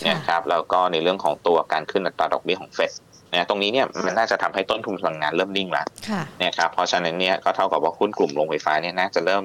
[0.00, 2.92] ค่ะนะครับแล้วก็ในเรื่องของตัวการขึ้นอัตราดอกเบี้ยของเฟด
[3.32, 9.44] นะตรงนี้เนี่ยมันน่าจะทำให้ต้นทุนพลังงานเริ่มนิ่งละค่ะนะครับเพราะฉะนั้นเนี่ยก็เท่ากับว่าหุ้นกลุ่มโรงไฟฟ้าเนี่ยน่าจะเริ่ม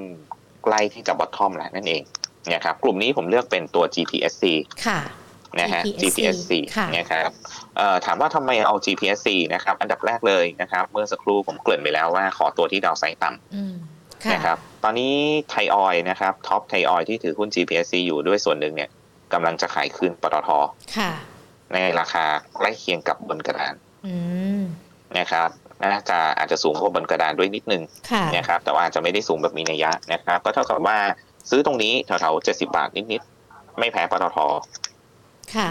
[0.64, 2.02] ใกล้ที่จะ bottom แล้วนั่นเอง
[2.52, 4.44] นะครับกลุ่มนี้ผมเลือกเป็นตัว GPSC
[4.86, 4.98] ค่ะ
[5.60, 7.30] นะฮะ GPSC GPSC ค่ะนะครับ
[7.76, 13.74] เอ่อถามว่าทำไมเอา GPSC นะครับ อันดับแรกเลยนะครับ เมื่อสักครู่ผมเกริ่นไปแล้วว่าขอตัวที่ downside ต่ำอืม
[14.24, 15.14] ค่ะนะครับตอนนี้
[15.50, 18.90] ไทยออยนะครับท็อปไทยออยที่ถือหุ้น GPSC อยู่ด้วยส่วนหนึ่งเนี่ย
[19.32, 20.48] กำลังจะขายคืนปตท
[20.96, 21.10] ค่ะ
[21.72, 22.24] ในราคา
[22.56, 23.74] ใกล้เคียงกับบนกระดาน
[24.06, 24.14] อื
[24.60, 24.62] ม
[25.18, 25.50] นะครับ
[25.82, 30.98] น่าจะอาจจะสูงกว่าบนกระดานด้วยนิดนึงค่ะนะครับแต่ว่าอาจจะไม่ได้สูงแบบมีนัยยะนะครับ ก็เท่ากับว่า
[31.50, 34.36] ซื้อตรงนี้แถวๆเจ็ดสิบาทนิดๆไม่แพ้ปตท
[35.54, 35.70] ค่ะ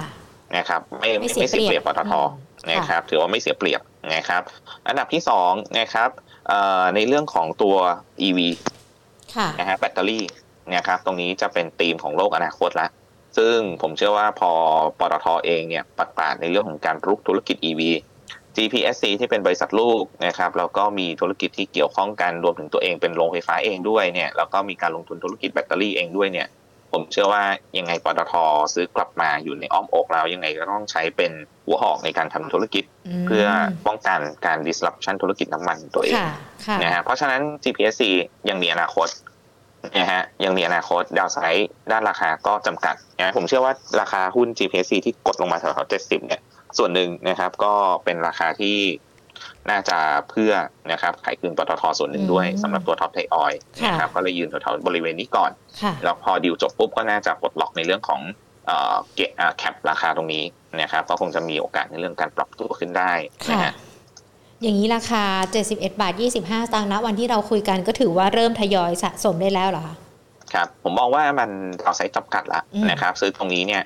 [0.56, 2.22] นะครับไม่ไม่ไม่เสียไม่เสียเปรียบปตทอื
[2.68, 3.82] มนะครับถือว่าไม่เสียเปรียบ
[4.14, 4.42] นะครับ
[4.88, 6.10] อันดับที่สองนะครับ
[6.48, 7.76] เอ่อในเรื่องของตัว
[8.28, 8.40] EV
[9.36, 10.24] ค่ะนะฮะแบตเตอรี่
[10.76, 12.88] นะครับตรงนี้จะเป็นธีมของโลกอนาคตละ
[13.38, 14.52] ซึ่งผมเชื่อว่าพอ
[15.00, 17.82] ปตทเองเนี่ยประกาศในเรื่องของการรุกธุรกิจ EV
[18.56, 26.48] GPSC ที่เป็นบริษัทลูกนะครับแล้วก็มีธุรกิจที่เกี่ยวข้องกันรวมถึงตัวเองเป็นโรงไฟฟ้าเองด้วยเนี่ยแล้วก็มีการลงทุนธุรกิจแบตเตอรี่เองด้วยเนี่ย
[26.96, 27.44] ผมเชื่อว่า
[27.78, 28.34] ยังไงปตท
[28.74, 31.32] ซื้อกลับมาอยู่ในอ้อมอกเรายังไงก็ต้องใช้เป็น
[31.66, 32.84] หัวหอกในการทำธุรกิจ
[33.28, 33.46] เพื่อ
[33.88, 36.32] ป้องกันการ disruption ธุรกิจน้ำมันตัวเองค่ะ
[36.66, 38.04] ค่ะนะฮะเพราะฉะนั้น GPSC
[38.50, 39.08] ยังมีอนาคต
[39.98, 46.42] นะฮะยังมีอนาคตดาวไซด์ด้านราคาก็จำกัดนะผมเชื่อว่าราคาหุ้น GPSC ที่กดลงมาแถวๆ70 เนี่ย
[46.78, 48.78] ส่วนหนึ่งนะครับก็เป็นราคาที่
[49.70, 49.98] น่าจะ
[50.30, 50.52] เพื่อ
[50.92, 58.22] นะครับขายคืนปตทส่วนหนึ่งด้วยอืมสำหรับตัวท็อปไทยออยค่ะนะครับก็เลยยืนแถวๆบริเวณนี้ก่อนค่ะแล้วพอดีลจบปุ๊บก็น่าจะปลดล็อกในเรื่องของ
[58.66, 60.44] เอ่อเกะแคปราคาตรงนี้
[60.82, 63.74] นะครับก็คงจะมีโอกาสในเรื่องการปรับตัวขึ้นได้นะค่ะฮะ
[64.62, 65.24] อย่างนี้ราคา
[65.64, 69.96] 71 บาท 25สตางค์นะวันที่เราคุยกันก็ถือว่าเริ่มทยอยสะสมได้แล้วเหรอคะ
[70.54, 71.50] ครับผมมองว่ามัน
[71.84, 73.84] เอาไซส์จำกัดละอืมนะครับ ซื้อตรงนี้เนี่ย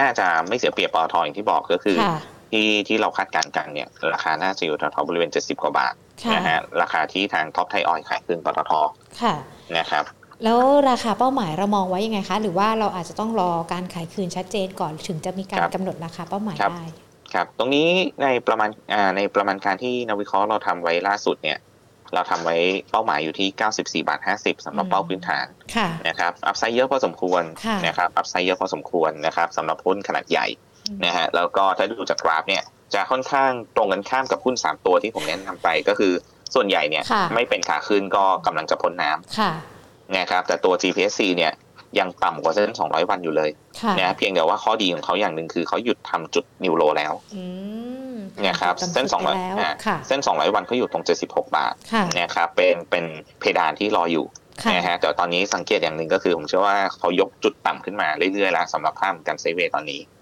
[0.00, 2.16] น่าจะไม่เสียเปรียบปตทอย่างที่บอกก็คือค่ะ
[2.50, 8.72] ที่ที่เราคาดการณ์กันเนี่ยราคาน่าจะอยู่แถวๆบริเวณ 70 กว่าบาทค่ะนะฮะราคาที่ทางท็อปไทยออยขายคืนปตท
[9.20, 9.34] ค่ะ
[9.78, 10.04] นะครับ
[10.44, 16.84] แล้วราคาเป้าหมายเรามองไว้ยังไงคะ หรือว่าเราอาจจะต้องรอการขายคืนชัดเจนก่อนถึงจะมีการกำหนดราคาเป้าหมายได้
[17.34, 17.88] ครับตรงนี้
[18.22, 21.58] ในประมาณอ่าในประมาณการที่นักวิเคราะห์เราทำไว้ล่าสุดเนี่ย
[22.14, 22.56] เราทำไว้
[22.90, 30.73] เป้าหมายอยู่ที่ 94 บาท 50สำหรับอืมเป้าพื้นฐานค่ะนะครับ upside เยอะพอสมควรค่ะนะครับ upside เยอะพอสมควรนะครับสำหรับหุ้นขนาดใหญ่อืม
[31.04, 32.62] นะฮะแล้วก็ถ้าดูจากกราฟเนี่ย
[32.94, 36.12] จะค่อนข้างตรงกันข้ามกับหุ้น3ตัวที่ผมแนะนำไปก็คือ
[36.54, 41.52] ส่วนใหญ่เนี่ยค่ะไม่เป็นขาขึ้นก็กำลังจะพ้นน้ำค่ะนะครับแต่ตัว GPSC เนี่ย
[41.98, 47.44] ยังต่ำกว่าเส้น 200 วันอยู่เลยค่ะนะเพียงแต่ว่าข้อดีของเขาอย่างหนึ่งคือเขาหยุดทำจุด new low แล้วอื
[48.14, 48.16] ม
[48.46, 53.04] นะครับจำเส้นจุดไปแล้ว200อ่าค่ะเส้น 200 วันเขาอยู่ตรง 76 บาทค่ะนะครับเป็นเป็น
[53.40, 54.26] เพดานที่รออยู่
[54.62, 60.13] ค่ะนะฮะแต่ตอนนี้สังเกตอย่างหนึ่งก็คือผมเชื่อว่าเขายกจุดต่ำขึ้นมาเรื่อยๆแล้วสำหรับภาพการไซด์เวย์ตอนนี้ค่ะ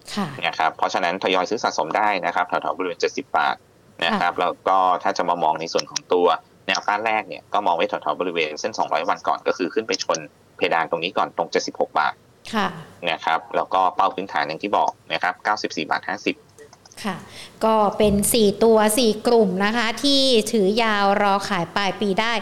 [0.46, 3.56] นะครับเพราะฉะนั้นทยอยซื้อสะสมได้นะครับแถวๆบริเวณ 70 บาท
[4.04, 6.26] นะครับแล้วก็ถ้าจะมามองในส่วนของตัว
[6.66, 10.18] แนวต้านแรกเนี่ยก็มองไว้แถวๆบริเวณเส้น 200 วันก่อนก็คือขึ้นไปชน
[10.56, 12.14] เพดานตรงนี้ก่อนตรง 76 บาท
[12.54, 12.68] ค่ะ
[13.10, 17.16] นะครับแล้วก็เป้าพื้นฐานอย่างที่บอกนะครับ94บาท50ค่ะ
[17.64, 22.32] ก็เป็น 4 ตัว 4 กลุ่มนะคะ ที่ถือยาวรอขายปลายปีได้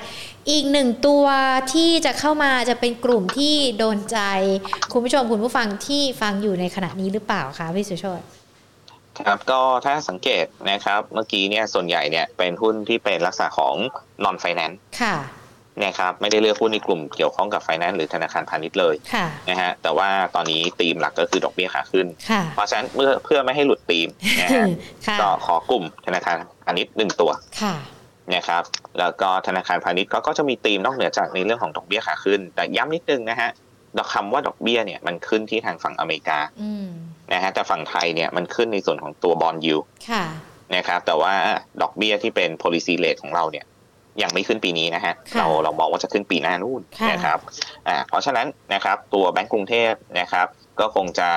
[0.50, 1.24] อีกหนึ่งตัว
[1.72, 4.18] ที่จะเข้ามาจะเป็นกลุ่มที่โดนใจ
[4.92, 8.22] คุณผู้ชมคุณผู้ฟังที่ฟังอยู่ในขณะนี้หรือเปล่าคะพี่สุโชต
[9.26, 13.74] ครับก็ถ้าสังเกตนะครับเมื่อกี้เนี่ยส่วนใหญ่เนี่ยเป็นหุ้นที่เป็นลักษณะของ
[14.24, 15.16] non finance ค่ะ
[15.84, 24.08] นะครับไม่ได้เลือกหุ้นในกลุ่มเกี่ยวข้องกับ finance หรือธนาคารพาณิชย์เลยค่ะนะฮะแต่ว่าตอนนี้ธีมหลักก็คือดอกเบี้ยขาขึ้นค่ะเพราะฉะนั้นเมื่อเพื่อไม่ให้หลุดธีม
[24.40, 24.66] นะฮะ
[25.06, 27.30] ค่ะก็ขอกลุ่มธนาคารพาณิชย์หนึ่งตัว
[27.62, 27.76] ค่ะ
[28.34, 28.62] นะครับ
[28.98, 33.50] แล้วก็ธนาคารพาณิชย์ก็ก็จะมีธีมนอกเหนือจากในเรื่องของดอกเบี้ยขาขึ้น แต่ย้ำนิดนึงนะฮะ
[33.98, 36.86] ดอกคำว่าดอกเบี้ยเนี่ยมันขึ้นที่ทางฝั่งอเมริกาอืม
[37.32, 39.76] นะฮะแต่ฝั่งไทยเนี่ยมันขึ้นในส่วนของตัวบอลยู
[40.10, 40.24] ค่ะ
[40.76, 41.32] นะครับแต่ว่า
[41.82, 43.64] ดอกเบี้ยที่เป็น policy rate ของเราเนี่ย
[44.22, 47.38] ยังไม่ขึ้นปีนี้นะฮะค่ะเราเรามองว่าจะขึ้นปีหน้านู่นค่ะนะครับ
[47.88, 50.46] อ่าเพราะฉะนั้นนะครับตัวแบงก์กรุงเทพนะครับ
[50.80, 51.28] ก็คงจะ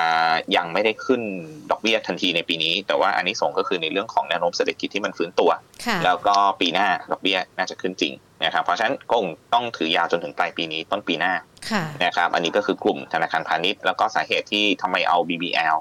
[0.56, 1.22] ยังไม่ได้ขึ้น
[1.70, 5.50] ดอกเบี้ยทันทีในปีนี้ แต่ว่าอันนี้ส่งส์ก็คือในเรื่องของแนวโน้มเศรษฐกิจที่มันฟื้นตัว
[5.86, 8.12] ค่ะแล้วก็ปีหน้าดอกเบี้ยน่าจะขึ้นจริง
[8.44, 11.32] นะครับเพราะฉะนั้นก็คงต้องถือยาวจนถึงปลายปีนี้ต้นปีหน้า
[11.70, 15.76] ค่ะนะครับอันนี้ก็คือกลุ่มธนาคารพาณิชย์แล้วก็สาเหตุที่ทำไมเอา BBL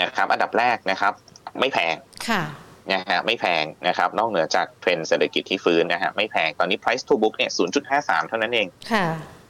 [0.00, 1.12] นะครับอันดับแรกนะครับ
[1.60, 1.94] ไม่แพง
[2.28, 2.42] ค่ะ
[2.92, 7.50] นะฮะไม่แพงนะครับนอกเหนือจากเทรนด์เศรษฐกิจที่ฟื้นนะฮะไม่แพงตอนนี้ price to book เนี่ย
[7.90, 8.68] 0.53 เท่านั้นเอง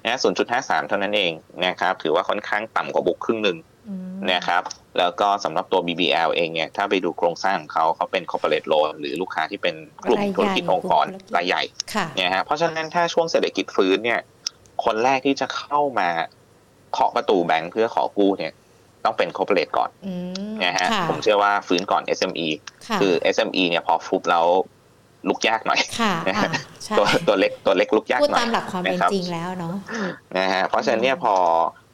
[0.05, 0.19] ค่ะนะ
[0.59, 1.33] 0.53เท่านั้นเอง
[1.67, 3.59] นะครับ ถือว่าค่อนข้างต่ำกว่าบุ๊กครึ่งหนึ่ง
[3.89, 4.63] อืมนะครับ
[4.99, 11.63] แล้วก็สำหรับตัว BBL เองเนี่ย ถ้าไปดูโครงสร้างของเขาเขาเป็น corporate loan หรือลูกค้าที่เป็นกลุ่มธุรกิจองค์กรรายใหญ่
[11.95, 14.21] ค่ะเนี่ยฮะ เพราะฉะนั้นถ้าช่วงเศรษฐกิจฟื้นเนี่ย
[14.85, 16.09] คนแรกที่จะเข้ามา
[16.93, 18.53] เคาะประตูแบงค์เพื่อขอกู้เนี่ย
[19.05, 20.15] ต้องเป็น corporate ก่อนอื
[20.53, 22.49] มนะฮะค่ะผมเชื่อว่าฟื้นก่อน SME
[22.89, 24.47] ค่ะคือ SME เนี่ยพอฟุบแล้ว
[25.29, 26.51] ลุกยากหน่อยค่ะอ่า
[26.85, 29.75] ใช่ตัวตัวเล็กตัวเล็กลุกยากพูดหน่อยตามหลักความเป็นนะรับจริงแล้วเนาะ
[30.39, 31.35] นะฮะเพราะฉะนั้นเนี่ยพอ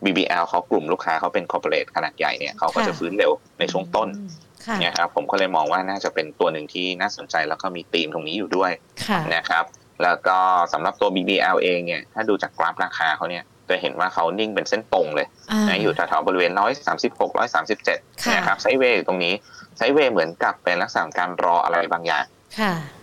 [0.04, 4.28] BBL เขากลุ่มลูกค้าเขาเป็น corporate ขนาดใหญ่เนี่ยเขาก็ค่ะจะฟื้นเร็วในช่วงต้นอืม
[4.66, 8.70] ค่ะนะครับผมก็เลยมองว่าน่าจะเป็นตัวหนึ่งที่น่าสนใจแล้วก็มีธีมตรงนี้อยู่ด้วย
[9.08, 9.64] ค่ะนะครับ
[10.02, 10.38] แล้วก็
[10.72, 16.52] สำหรับตัว BBL เองเนี่ยถ้าดูจากกราฟราคาเขาเนี่ยจะเห็นว่าเขานิ่งเป็นเส้นตรงเลยอ่านะอยู่แถวๆบริเวณ
[16.92, 17.30] 136
[17.74, 19.34] 137ค่ะนะครับไซด์เวย์อยู่ตรงนี้
[19.76, 22.24] ไซด์เวย์เหมือนกับเป็นลักษณะของการรออะไรบางอย่าง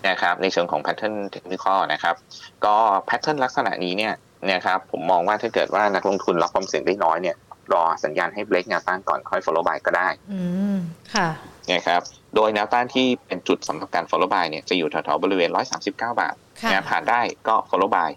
[0.07, 2.15] นะครับในเชิงของ pattern technical นะครับ
[2.65, 2.75] ก็
[3.09, 4.13] pattern ลักษณะนี้เนี่ย
[4.51, 7.35] นะครับผมมองว่าถ้าเกิดว่านักลงทุนรับความเสี่ยงได้น้อยเนี่ย
[7.73, 10.41] รอสัญญาณให้เบรกแนวต้านก่อนค่อย follow by ก็ได้อื
[10.75, 10.77] ม
[11.13, 11.29] ค่ะ
[11.71, 12.01] นะครับ
[12.35, 16.35] โดยแนวต้านที่เป็นจุดสำหรับการ follow by เนี่ยจะอยู่แถวๆบริเวณ 139 บาท
[16.71, 18.11] นะผ่านได้ก็ follow by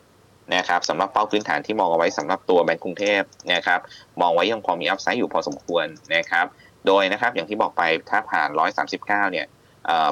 [0.54, 3.22] นะครับสำหรับเป้าพื้นฐานที่มองเอาไว้สำหรับตัวแบงก์กรุงเทพ
[3.52, 3.80] นะครับ
[4.20, 6.46] มองไว้ยังพอมีอัพไซด์อยู่พอสมควรนะครับ
[6.86, 8.48] โดยนะครับอย่างที่บอกไปถ้าผ่าน
[8.90, 9.46] 139 เนี่ย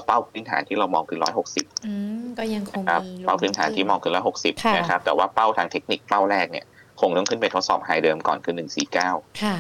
[0.06, 1.18] เป้าพื้นฐานที่เรามองคือ
[1.52, 4.12] 160อืมก็ยังคงมีเป้าพื้นฐานที่มองคือ
[4.44, 6.66] 160นะครับแต่ว่าเป้าทางเทคนิคเป้าแรกเนี่ย
[7.00, 8.54] คงต้องขึ้นไปทดสอบไฮเดิมก่อนคือ
[8.96, 9.56] 149ค่ะ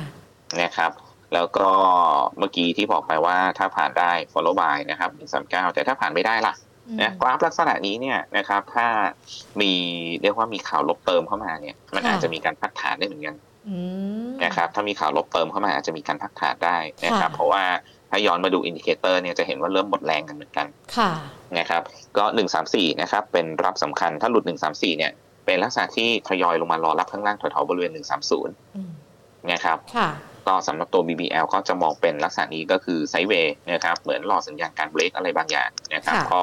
[0.62, 0.90] นะครับ
[1.34, 1.68] แล้วก็
[2.38, 5.10] เมื่อกี้ที่บอกไปว่าถ้าผ่านได้ follow buy นะครับ
[5.50, 6.54] 139 แต่ถ้าผ่านไม่ได้ล่ะ
[7.00, 8.86] นะกราฟลักษณะนี้เนี่ยนะครับถ้า
[9.60, 9.72] มี
[10.22, 13.36] เรียกว่ามีข่าวลบเติมเข้ามาเนี่ยมันอาจจะมีการพักฐานได้เหมือนกัน
[14.44, 17.64] นะครับถ้ามีข่าวลบเติมเข้ามาอาจจะมีการพักฐานได้นะครับเพราะว่า
[18.16, 20.66] ถ้าย้อนมาดู indicator เนี่ยจะเห็นว่าเริ่มหมดแรงกันเหมือนกัน
[21.58, 21.82] นะครับ
[22.16, 25.12] ก็หนึ่งสามสี่นะครับเป็นรับสำคัญถ้าหลุดหนึ่งสามสี่เนี่ย
[25.46, 28.54] เป็นลักษณะที่ทยอยลงมารอรับข้างล่างแถวๆบริเวณหนึ่งสามศูนย์
[29.52, 29.78] นะครับ
[30.46, 36.42] ก็สำหรับตัว BBL ก็จะมองเป็นลักษณะนี้ก็คือไซด์เวย์นะครับเหมือนรอสัญญาณการเบรกอะไรบางอย่างนะครับก็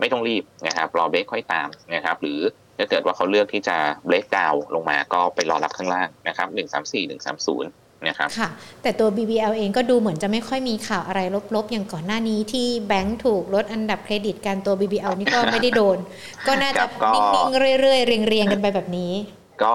[0.00, 2.40] ไม่ต้องรีบนะครับรอเบรกค่อยตามนะครับหรือ
[2.78, 3.76] ถ้าเกิดว่าเขาเลือกที่จะ
[4.06, 7.70] เบรกดาวลงมาก็ไปรอรับข้างล่างนะครับหนึ่งสามสี่หนึ่งสามศูนย์
[8.06, 8.48] นะครับค่ะ
[8.82, 11.20] แต่ตัว BBL เองก็ดูเหมือนจะไม่ค่อยมีข่าวอะไร
[11.54, 15.98] ลบๆ อย่างก่อนหน้านี้ที่แบงค์ถูกลดอันดับเครดิตการตัว BBL นี่ก็ไม่ได้โดน
[16.46, 19.12] ก็น่าจะนิ่งๆเรื่อยๆ เรียงๆ กันไปแบบนี้
[19.62, 19.74] ก็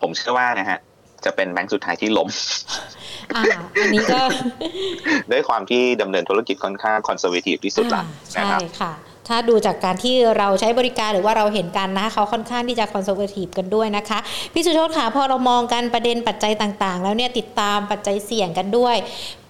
[0.00, 0.78] ผมเชื่อว่านะฮะ
[1.24, 2.28] จะเป็นแบงค์สุดท้ายที่ล้ม
[3.36, 3.42] อ่า
[3.80, 4.20] อันนี้ก็
[5.32, 8.02] ด้วยความที่ดำเนินธุรกิจค่อนข้าง conservative ที่สุดละ
[8.38, 8.92] นะครับใช่ค่ะ
[9.28, 14.18] ถ้าดูจากการที่เราใช้บริการหรือว่าเราเห็นกันนะเขาค่อนข้างที่จะ conservative กันด้วยนะคะ
[14.52, 18.96] พี่สุโชตค่ะพอเรามองกันประเด็นปัจจัยต่างๆ แล้วเนี่ยติดตามปัจจัยเสี่ยงกันด้วย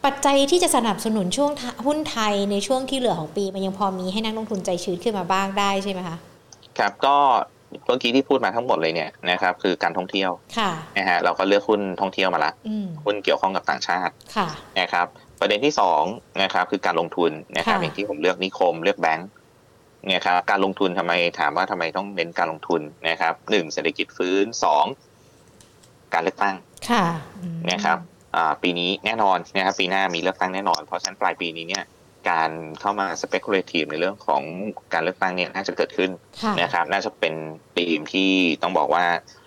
[0.05, 1.51] ปัจจัยที่จะสนับสนุนช่วง
[1.87, 6.17] หุ้นไทยในช่วงที่เหลือของปี มันยังพอมีให้นักลงทุนใจชื้นขึ้นมาบ้างได้ใช่ไหมคะ
[6.79, 7.17] ครับก็
[7.87, 12.53] เมื่อกี้ที่พูดมาทั้งหมดเลยเนี่ยนะครับคือการท่องเที่ยวค่ะนะฮะเราก็เลือกหุ้นท่องเที่ยวมาละ
[13.05, 14.49] หุ้นเกี่ยวข้องกับต่างชาติค่ะ
[14.81, 15.07] นะครับ
[15.41, 16.03] ประเด็นที่สอง
[16.43, 24.85] นะครับคือการลงทุนนะครับอย่างที่ผมเลือกนิคมเลือกแบงก์เนี่ยครับการลงทุนทำไมถามว่าทำไมต้องเน้นการลงทุนนะครับหนึ่งเศรษฐกิจฟื้นสอง
[26.15, 26.55] การเลือกตั้ง
[26.91, 27.05] ค่ะ
[27.71, 27.99] นะครับ
[28.63, 31.85] ปีนี้แน่นอนนะครับปีหน้ามีเลือกตั้งแน่นอน เพราะฉะนั้นปลายปีนี้เนี่ย
[32.31, 34.43] การเข้ามา speculative ในเรื่องของ
[34.95, 36.11] การเลือกตั้งเนี่ยน่าจะเกิดขึ้น
[36.63, 37.35] นะครับน่าจะเป็น
[37.77, 38.31] ปีมที่
[38.63, 39.07] ต้องบอกว่า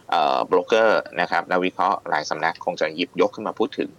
[0.09, 3.89] เอ่อบล็อกเกอร์นะครับนักวิเคราะห์หลายสำนักคงจะหยิบยกขึ้นมาพูดถึง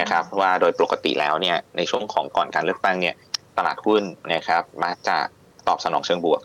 [0.00, 3.14] นะครับว่าโดยปกติแล้วเนี่ยในช่วงของก่อนการเลือกตั้งเนี่ย
[3.58, 4.02] ตลาดหุ้น
[4.34, 5.18] นะครับมาจะ
[5.68, 6.42] ตอบสนองเชิงบวก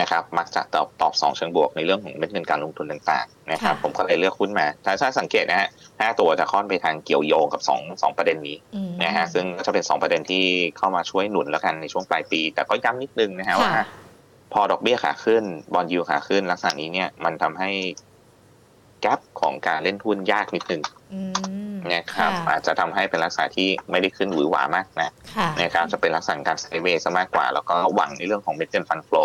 [0.00, 5.68] นะครับมักจะตอบตอบสองเชิงบวกในเรื่องของเม็ดเงินการลงทุนต่างๆนะครับผมก็เลยเลือกหุ้นมาถ้าถ้าสังเกตนะฮะ
[6.00, 8.56] ห้าตัวจะค่อนไปทางเกี่ยวโยงกับสองสองประเด็นนี้
[9.04, 10.44] นะฮะซึ่งก็จะเป็นสองประเด็นที่
[10.78, 13.70] เข้ามาช่วยหนุนแล้วกันในช่วงปลายปี แต่ก็ย้ำนิดนึงนะฮะว่า
[14.52, 15.44] พอดอกเบี้ยขาขึ้น
[15.74, 17.70] บอลยูขาขึ้นลักษณะนี้เนี่ยมันทำให้
[19.00, 20.82] แกลบของการเล่นหุ้นยากนิดนึง
[21.92, 25.10] นะครับอาจจะทำให้เป็นลักษณะที่ไม่ได้ขึ้นหวือหวามากนะ
[25.62, 29.16] นะครับจะเป็นลักษณะการไซเวย์ซะมากกว่า แล้วก็หวังในเรื่องของเม็ดเงินฟันโฟล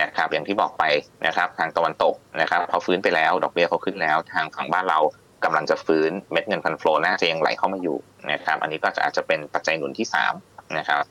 [0.00, 0.84] นะครับอย่างที่บอกไป
[1.26, 4.98] นะครับทางตะวันตกนะครับเขาฟื้นไปแล้ว ดอกเบี้ยเขาขึ้นแล้ว ทางฝั่งบ้านเรา
[5.44, 7.98] กำลังจะฟื้นเม็ดเงินฟันโฟลน่าจะยังไหลเข้ามาอยู่
[8.32, 10.06] นะครับอันนี้ก็จะอาจจะเป็นปัจจัยหนุนที่
[10.40, 11.02] 3นะครับ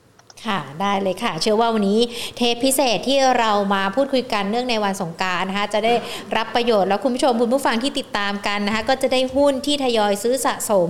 [0.43, 1.99] ค่ะได้เลยค่ะ เชื่อว่าวันนี้
[2.37, 5.93] เทปพิเศษที่เรามาพูดคุยกันเนื่องในวันสงการนะคะจะได้
[6.37, 10.89] รับประโยชน์แล้วคุณผู้ชมคุณผู้ฟังที่ติดตามกันนะคะก็จะได้หุ้นที่ทยอยซื้อสะสม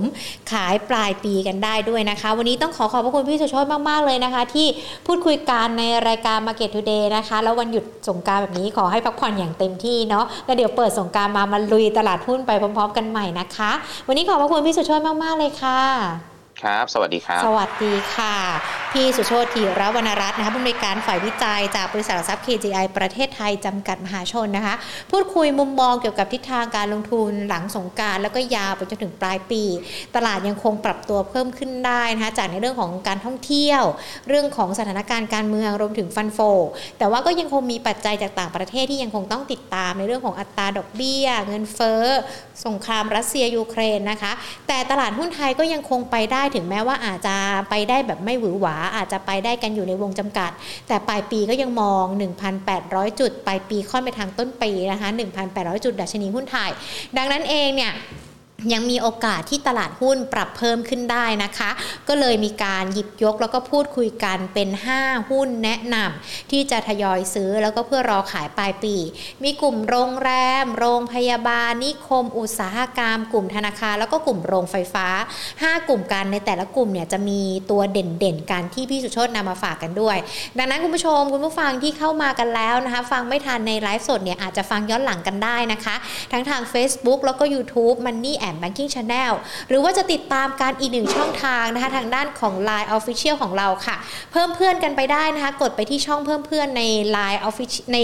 [0.52, 4.66] ขายปลายปีกันได้ด้วยนะคะ วันนี้ต้องขอขอบพระคุณพี่สุชดมาก ๆ เลยนะคะ ที่
[5.06, 13.70] พูดคุยกันในรายการ Market Today นะคะ แล้ววันหยุดสงการแบบนี้ขอให้พักผ่อนอย่างเต็มที่เนาะแล้วเดี๋ยวเปิดสงการมามาลุยตลาดหุ้นไปพร้อม ๆ กันใหม่นะคะ
[14.06, 18.34] วันนี้ขอบพระคุณพี่สุชดมากๆเลยค่ะ ครับ สวัสดีครับ สวัสดีค่ะ
[18.92, 24.74] พี่สุโชติรวรรณรัตน์นะคะผู้อำนวยการฝ่ายวิจัยจากบริษัทหลักทรัพย์ KGI ประเทศไทยจำกัดมหาชนนะคะ
[25.10, 29.62] พูดคุยมุมมองเกี่ยวกับทิศทางการลงทุนหลังสงการแล้วก็ยาวไปจนถึงปลายปี
[30.16, 33.82] ตลาดยังคงปรับตัวเพิ่มขึ้นได้นะคะจากในเรื่องของการท่องเที่ยว
[34.28, 36.38] เรื่องของสถานการณ์การเมืองรวมถึงฟันโฟ
[36.98, 42.04] แต่ว่าก็ยังคงมีปัจจัยจากต่างประเทศที่ยังคงต้องติดตามในเรื่องของอัตราดอกเบี้ย เงินเฟ้อ
[42.66, 44.32] สงครามรัสเซียยูเครนนะคะ
[44.68, 47.36] แต่ตลาดหุ้นไทยก็ยังคงไปได้ถึงแม้ว่าอาจจะ
[47.70, 50.50] ไปได้แบบไม่หวือหวา อาจจะไปได้กันอยู่ในวงจำกัด
[50.88, 52.04] แต่ปลายปีก็ยังมอง
[52.62, 55.08] 1,800 จุด ปลายปีค่อนไปทางต้นปีนะคะ
[55.46, 56.70] 1,800 จุดดัชนีหุ้นไทย
[57.16, 57.92] ดังนั้นเองเนี่ย
[58.72, 61.70] ยังมีโอกาสที่ตลาดหุ้นปรับเพิ่มขึ้นได้นะคะ
[62.08, 68.94] ก็เลยมีการหยิบยกแล้วก็พูดคุยกันเป็น 5 หุ้นแนะนำที่จะทยอยซื้อแล้วก็เพื่อรอขายปลายปี
[69.44, 70.30] มีกลุ่มโรงแร
[70.62, 75.06] ม โรงพยาบาล นิคม อุตสาหกรรม กลุ่มธนาคารแล้วก็กลุ่มโรงไฟฟ้า
[75.46, 77.40] 5 กลุ่มกันในแต่ละกลุ่มเนี่ยจะมี
[77.70, 80.16] ตัวเด่นๆกันที่พี่สุชตนำมาฝากกันด้วย
[80.58, 85.94] ดังนั้นคุณผู้ชมคุณผู้ฟังที่เข้ามากันแล้วนะคะ ฟังไม่ทันในไลฟ์สดเนี่ยอาจจะฟังย้อนหลังกันได้นะคะ
[86.32, 89.32] ทั้งทาง Facebook แล้วก็ YouTube Money and Banking Channel
[89.68, 93.96] หรือว่าจะติดตามการอีกหนึ่งช่องทางนะคะทางด้านของ Line Official ของเราค่ะ
[94.32, 96.82] เพิ่มเพื่อนกันไปได้นะคะ กดไปที่ช่องเพิ่มเพื่อนใน
[97.16, 97.98] Line Official ใน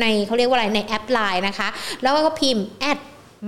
[0.00, 1.68] ในเขาเรียกว่าอะไรในแอป Line นะคะ
[2.02, 2.66] แล้วก็พิมพ์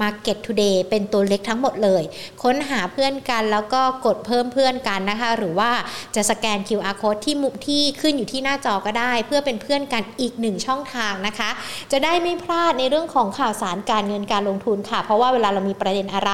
[0.00, 2.02] Market Today เป็นตัวเล็กทั้งหมดเลย
[2.42, 5.70] ค้นหาเพื่อนกันแล้วก็กดเพิ่มเพื่อนกันนะคะ หรือว่า
[6.16, 11.50] จะสแกน QR code ที่มุที่ขึ้นอยู่ที่หน้าจอก็ได้ เพื่อเป็นเพื่อนกันอีกหนึ่งช่องทางนะคะ
[11.92, 16.32] จะได้ไม่พลาดในเรื่องของข่าวสารการเงินการลงทุนค่ะ เพราะว่าเวลาเรามีประเด็นอะไร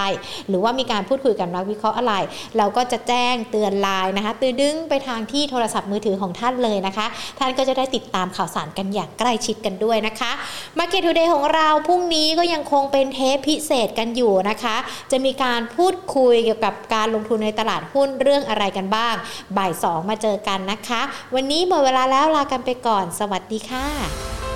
[0.49, 2.15] หรือว่ามีการพูดคุยกับนักวิเคราะห์อะไร
[2.57, 7.07] เราก็จะแจ้งเตือนไลน์นะคะตือดึงไปทางที่โทรศัพท์มือถือของท่านเลยนะคะ
[7.39, 10.31] ท่านก็จะได้ติดตามข่าวสารกันอย่างใกล้ชิดกันด้วยนะคะ
[10.79, 14.77] Market Today ของเราพรุ่งนี้ก็ยังคงเป็นเทปพิเศษกันอยู่นะคะ
[15.11, 19.15] จะมีการพูดคุยเกี่ยวกับการลงทุนในตลาดหุ้นเรื่องอะไรกันบ้าง
[19.57, 21.01] บ่าย 2 มาเจอกันนะคะ
[21.35, 24.50] วันนี้หมดเวลาแล้วลากันไปก่อน สวัสดีค่ะ